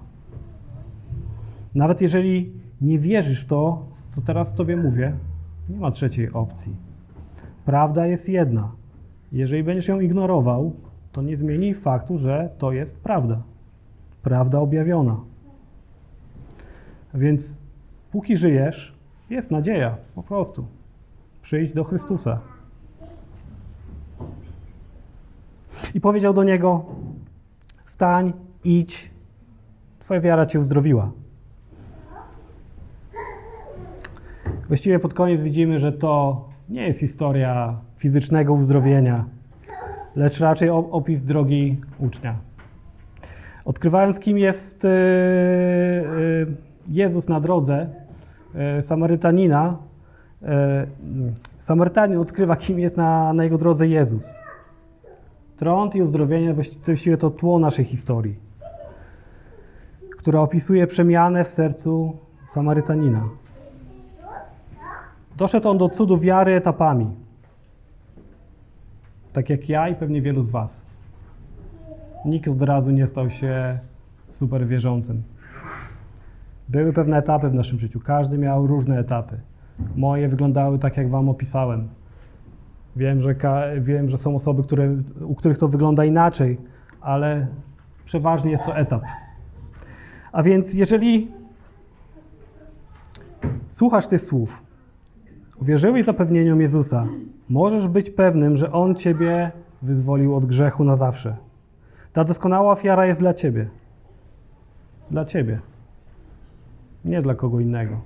Nawet 1.76 2.02
jeżeli 2.02 2.54
nie 2.82 3.00
wierzysz 3.00 3.42
w 3.42 3.48
to, 3.48 3.86
co 4.08 4.22
teraz 4.22 4.54
Tobie 4.54 4.78
mówię, 4.78 5.14
nie 5.70 5.78
ma 5.78 5.92
trzeciej 5.92 6.34
opcji. 6.34 6.76
Prawda 7.66 8.08
jest 8.08 8.30
jedna. 8.30 8.72
Jeżeli 9.32 9.64
będziesz 9.64 9.88
ją 9.88 10.00
ignorował, 10.00 10.74
to 11.12 11.22
nie 11.22 11.38
zmieni 11.38 11.74
faktu, 11.74 12.18
że 12.18 12.50
to 12.58 12.72
jest 12.72 12.98
prawda. 12.98 13.42
Prawda 14.22 14.60
objawiona. 14.60 15.20
Więc 17.14 17.58
póki 18.12 18.38
żyjesz, 18.38 18.96
jest 19.30 19.52
nadzieja, 19.52 19.98
po 20.16 20.24
prostu. 20.24 20.68
Przyjdź 21.42 21.74
do 21.74 21.84
Chrystusa. 21.84 22.40
I 25.94 26.02
powiedział 26.02 26.34
do 26.34 26.44
niego: 26.44 26.86
Wstań, 27.84 28.34
idź, 28.64 29.12
Twoja 30.00 30.22
wiara 30.22 30.46
cię 30.46 30.60
uzdrowiła. 30.60 31.12
Właściwie 34.68 35.00
pod 35.00 35.14
koniec 35.14 35.42
widzimy, 35.42 35.80
że 35.80 35.92
to 35.92 36.46
nie 36.70 36.88
jest 36.88 37.00
historia 37.00 37.80
fizycznego 37.98 38.54
uzdrowienia, 38.54 39.26
lecz 40.16 40.40
raczej 40.40 40.70
opis 40.70 41.24
drogi 41.24 41.82
ucznia. 42.00 42.36
Odkrywając, 43.66 44.20
kim 44.20 44.38
jest 44.38 44.86
e, 44.86 44.90
e, 44.90 44.94
Jezus 46.88 47.28
na 47.28 47.40
drodze 47.40 47.88
e, 48.56 48.82
Samarytanina, 48.82 49.78
Samarytanin 51.60 52.18
odkrywa, 52.18 52.56
kim 52.56 52.80
jest 52.80 52.98
na, 52.98 53.34
na 53.34 53.44
jego 53.44 53.58
drodze 53.58 53.88
Jezus. 53.88 54.36
Trąd 55.58 55.96
i 55.96 56.02
uzdrowienie 56.02 56.54
właściwie 56.86 57.18
to 57.18 57.30
tło 57.30 57.60
naszej 57.60 57.86
historii, 57.86 58.49
która 60.20 60.42
opisuje 60.42 60.88
przemianę 60.88 61.44
w 61.44 61.48
sercu 61.48 62.18
Samarytanina. 62.54 63.24
Doszedł 65.38 65.70
on 65.70 65.78
do 65.78 65.90
cudu 65.90 66.18
wiary 66.18 66.56
etapami. 66.56 67.08
Tak 69.34 69.50
jak 69.50 69.70
ja 69.70 69.90
i 69.90 69.96
pewnie 69.96 70.22
wielu 70.22 70.44
z 70.44 70.50
Was. 70.50 70.82
Nikt 72.26 72.48
od 72.48 72.62
razu 72.62 72.92
nie 72.92 73.08
stał 73.08 73.30
się 73.30 73.80
super 74.30 74.68
wierzącym. 74.68 75.24
Były 76.70 76.94
pewne 76.94 77.18
etapy 77.18 77.50
w 77.50 77.54
naszym 77.54 77.80
życiu. 77.80 78.00
Każdy 78.00 78.38
miał 78.38 78.68
różne 78.68 79.00
etapy. 79.00 79.40
Moje 79.96 80.28
wyglądały 80.28 80.80
tak, 80.80 80.98
jak 80.98 81.10
Wam 81.10 81.30
opisałem. 81.30 81.88
Wiem, 82.96 83.22
że, 83.22 83.36
wiem, 83.82 84.10
że 84.10 84.18
są 84.18 84.36
osoby, 84.36 84.64
które, 84.64 84.90
u 85.22 85.36
których 85.36 85.58
to 85.58 85.68
wygląda 85.68 86.06
inaczej, 86.06 86.58
ale 87.02 87.48
przeważnie 88.06 88.52
jest 88.52 88.66
to 88.66 88.78
etap. 88.78 89.02
A 90.32 90.44
więc, 90.44 90.74
jeżeli 90.74 91.32
słuchasz 93.68 94.08
tych 94.08 94.22
słów, 94.22 94.64
uwierzyłeś 95.62 96.06
zapewnieniom 96.06 96.62
Jezusa, 96.62 97.08
możesz 97.50 97.88
być 97.88 98.10
pewnym, 98.10 98.58
że 98.58 98.72
On 98.72 98.96
Ciebie 98.96 99.52
wyzwolił 99.82 100.36
od 100.36 100.46
grzechu 100.46 100.84
na 100.84 100.96
zawsze. 100.96 101.38
Ta 102.14 102.24
doskonała 102.24 102.72
ofiara 102.72 103.06
jest 103.06 103.20
dla 103.20 103.34
Ciebie. 103.34 103.70
Dla 105.12 105.26
Ciebie. 105.26 105.60
Nie 107.06 107.22
dla 107.22 107.36
kogo 107.36 107.60
innego. 107.60 108.02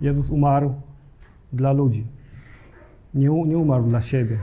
Jezus 0.00 0.30
umarł 0.30 0.74
dla 1.52 1.72
ludzi. 1.72 2.06
Nie, 3.14 3.28
nie 3.28 3.58
umarł 3.58 3.84
dla 3.84 4.02
siebie. 4.02 4.38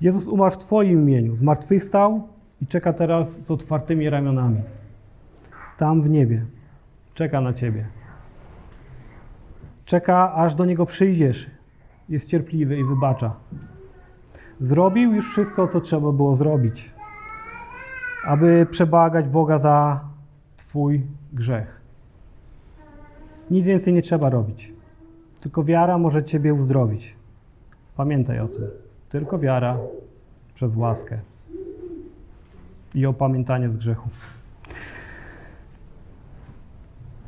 Jezus 0.00 0.28
umarł 0.28 0.54
w 0.54 0.58
Twoim 0.58 1.02
imieniu, 1.02 1.34
zmartwychwstał 1.34 2.28
i 2.62 2.66
czeka 2.66 2.92
teraz 2.92 3.40
z 3.44 3.50
otwartymi 3.50 4.10
ramionami. 4.10 4.60
Tam 5.78 6.02
w 6.02 6.10
niebie. 6.10 6.46
Czeka 7.14 7.40
na 7.40 7.52
Ciebie. 7.52 7.86
Czeka, 9.84 10.34
aż 10.34 10.54
do 10.54 10.64
Niego 10.64 10.86
przyjdziesz. 10.86 11.50
Jest 12.08 12.28
cierpliwy 12.28 12.78
i 12.78 12.84
wybacza. 12.84 13.34
Zrobił 14.60 15.12
już 15.12 15.30
wszystko, 15.30 15.68
co 15.68 15.80
trzeba 15.80 16.12
było 16.12 16.34
zrobić, 16.34 16.94
aby 18.24 18.66
przebłagać 18.70 19.28
Boga 19.28 19.58
za 19.58 20.00
Twój 20.56 21.06
grzech. 21.32 21.80
Nic 23.50 23.66
więcej 23.66 23.94
nie 23.94 24.02
trzeba 24.02 24.30
robić. 24.30 24.72
Tylko 25.40 25.64
wiara 25.64 25.98
może 25.98 26.24
Ciebie 26.24 26.54
uzdrowić. 26.54 27.16
Pamiętaj 27.96 28.40
o 28.40 28.48
tym. 28.48 28.87
Tylko 29.08 29.38
wiara 29.38 29.78
przez 30.54 30.76
łaskę 30.76 31.18
i 32.94 33.06
opamiętanie 33.06 33.68
z 33.68 33.76
grzechu. 33.76 34.08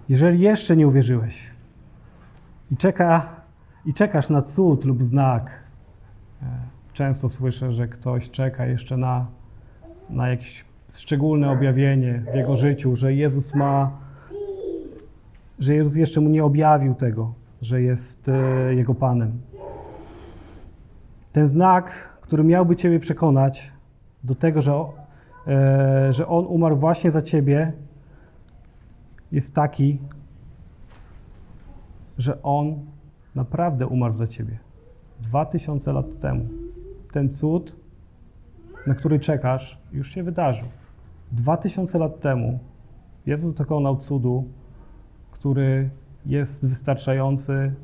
Jeżeli 0.09 0.41
jeszcze 0.41 0.77
nie 0.77 0.87
uwierzyłeś 0.87 1.51
i, 2.71 2.77
czeka, 2.77 3.29
i 3.87 3.95
czekasz 3.95 4.31
na 4.31 4.43
cud 4.43 4.85
lub 4.85 5.03
znak, 5.03 5.51
e, 6.43 6.47
często 6.93 7.29
słyszę, 7.29 7.73
że 7.73 7.89
ktoś 7.89 8.31
czeka 8.31 8.67
jeszcze 8.67 8.97
na, 8.97 9.27
na 10.11 10.29
jakieś 10.29 10.65
szczególne 10.89 11.51
objawienie 11.51 12.23
w 12.33 12.35
jego 12.35 12.57
życiu, 12.57 12.97
że 12.97 13.15
Jezus 13.15 13.55
ma, 13.55 13.91
że 15.59 15.75
Jezus 15.75 15.95
jeszcze 15.95 16.21
mu 16.21 16.29
nie 16.29 16.45
objawił 16.45 16.95
tego, 16.95 17.35
że 17.63 17.83
jest 17.83 18.29
e, 18.29 18.75
jego 18.75 18.95
Panem. 18.95 19.33
Ten 21.33 21.49
znak, 21.49 21.91
który 22.21 22.45
miałby 22.45 22.77
Ciebie 22.77 22.99
przekonać 22.99 23.73
do 24.25 24.35
tego, 24.35 24.61
że, 24.61 24.73
e, 25.47 26.13
że 26.13 26.27
On 26.27 26.47
umarł 26.47 26.77
właśnie 26.77 27.11
za 27.11 27.23
Ciebie, 27.23 27.73
jest 29.33 29.55
taki, 29.55 29.99
że 32.19 32.43
On 32.43 32.87
naprawdę 33.35 33.87
umarł 33.87 34.15
za 34.15 34.27
Ciebie. 34.27 34.59
Dwa 35.21 35.47
tysiące 35.47 35.93
lat 35.93 36.07
temu. 36.21 36.49
Ten 37.13 37.31
cud, 37.31 37.77
na 38.87 38.95
który 38.95 39.21
czekasz, 39.21 39.79
już 39.93 40.11
się 40.11 40.23
wydarzył. 40.23 40.69
Dwa 41.33 41.57
tysiące 41.57 41.99
lat 41.99 42.21
temu 42.21 42.59
Jezus 43.27 43.55
dokonał 43.55 43.97
cudu, 43.97 44.45
który 45.31 45.91
jest 46.27 46.67
wystarczający 46.67 47.75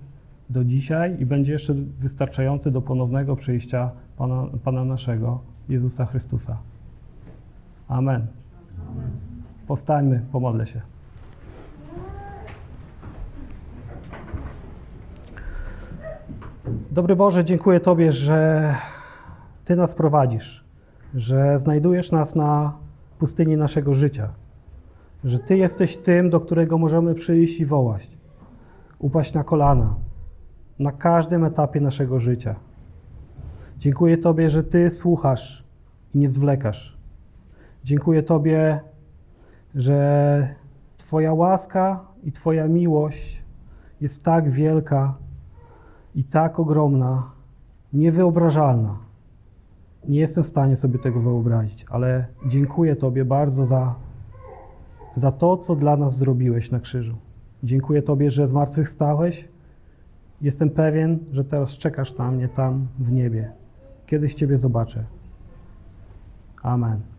do 0.50 0.64
dzisiaj 0.64 1.20
i 1.20 1.26
będzie 1.26 1.52
jeszcze 1.52 1.74
wystarczający 1.74 2.70
do 2.70 2.82
ponownego 2.82 3.36
przyjścia 3.36 3.90
Pana, 4.16 4.46
Pana 4.64 4.84
naszego, 4.84 5.40
Jezusa 5.68 6.06
Chrystusa. 6.06 6.56
Amen. 7.88 8.26
Postańmy, 9.66 10.22
pomodlę 10.32 10.66
się. 10.66 10.80
Dobry 16.90 17.16
Boże, 17.16 17.44
dziękuję 17.44 17.80
Tobie, 17.80 18.12
że 18.12 18.74
Ty 19.64 19.76
nas 19.76 19.94
prowadzisz, 19.94 20.64
że 21.14 21.58
znajdujesz 21.58 22.12
nas 22.12 22.34
na 22.34 22.72
pustyni 23.18 23.56
naszego 23.56 23.94
życia, 23.94 24.28
że 25.24 25.38
Ty 25.38 25.56
jesteś 25.56 25.96
tym, 25.96 26.30
do 26.30 26.40
którego 26.40 26.78
możemy 26.78 27.14
przyjść 27.14 27.60
i 27.60 27.66
wołać, 27.66 28.10
upaść 28.98 29.34
na 29.34 29.44
kolana 29.44 29.94
na 30.78 30.92
każdym 30.92 31.44
etapie 31.44 31.80
naszego 31.80 32.20
życia. 32.20 32.54
Dziękuję 33.78 34.18
Tobie, 34.18 34.50
że 34.50 34.64
Ty 34.64 34.90
słuchasz 34.90 35.64
i 36.14 36.18
nie 36.18 36.28
zwlekasz. 36.28 36.96
Dziękuję 37.84 38.22
Tobie, 38.22 38.80
że 39.74 40.48
Twoja 40.96 41.32
łaska 41.34 42.04
i 42.24 42.32
Twoja 42.32 42.68
miłość 42.68 43.44
jest 44.00 44.22
tak 44.22 44.50
wielka 44.50 45.14
i 46.14 46.24
tak 46.24 46.60
ogromna, 46.60 47.30
niewyobrażalna. 47.92 48.98
Nie 50.08 50.20
jestem 50.20 50.44
w 50.44 50.46
stanie 50.46 50.76
sobie 50.76 50.98
tego 50.98 51.20
wyobrazić, 51.20 51.86
ale 51.90 52.26
dziękuję 52.46 52.96
Tobie 52.96 53.24
bardzo 53.24 53.64
za, 53.64 53.94
za 55.16 55.32
to, 55.32 55.56
co 55.56 55.76
dla 55.76 55.96
nas 55.96 56.16
zrobiłeś 56.16 56.70
na 56.70 56.80
krzyżu. 56.80 57.16
Dziękuję 57.62 58.02
Tobie, 58.02 58.30
że 58.30 58.48
zmartwychwstałeś. 58.48 59.48
Jestem 60.40 60.70
pewien, 60.70 61.18
że 61.32 61.44
teraz 61.44 61.78
czekasz 61.78 62.16
na 62.16 62.30
mnie 62.30 62.48
tam 62.48 62.86
w 62.98 63.12
niebie. 63.12 63.52
Kiedyś 64.06 64.34
Ciebie 64.34 64.58
zobaczę. 64.58 65.04
Amen. 66.62 67.15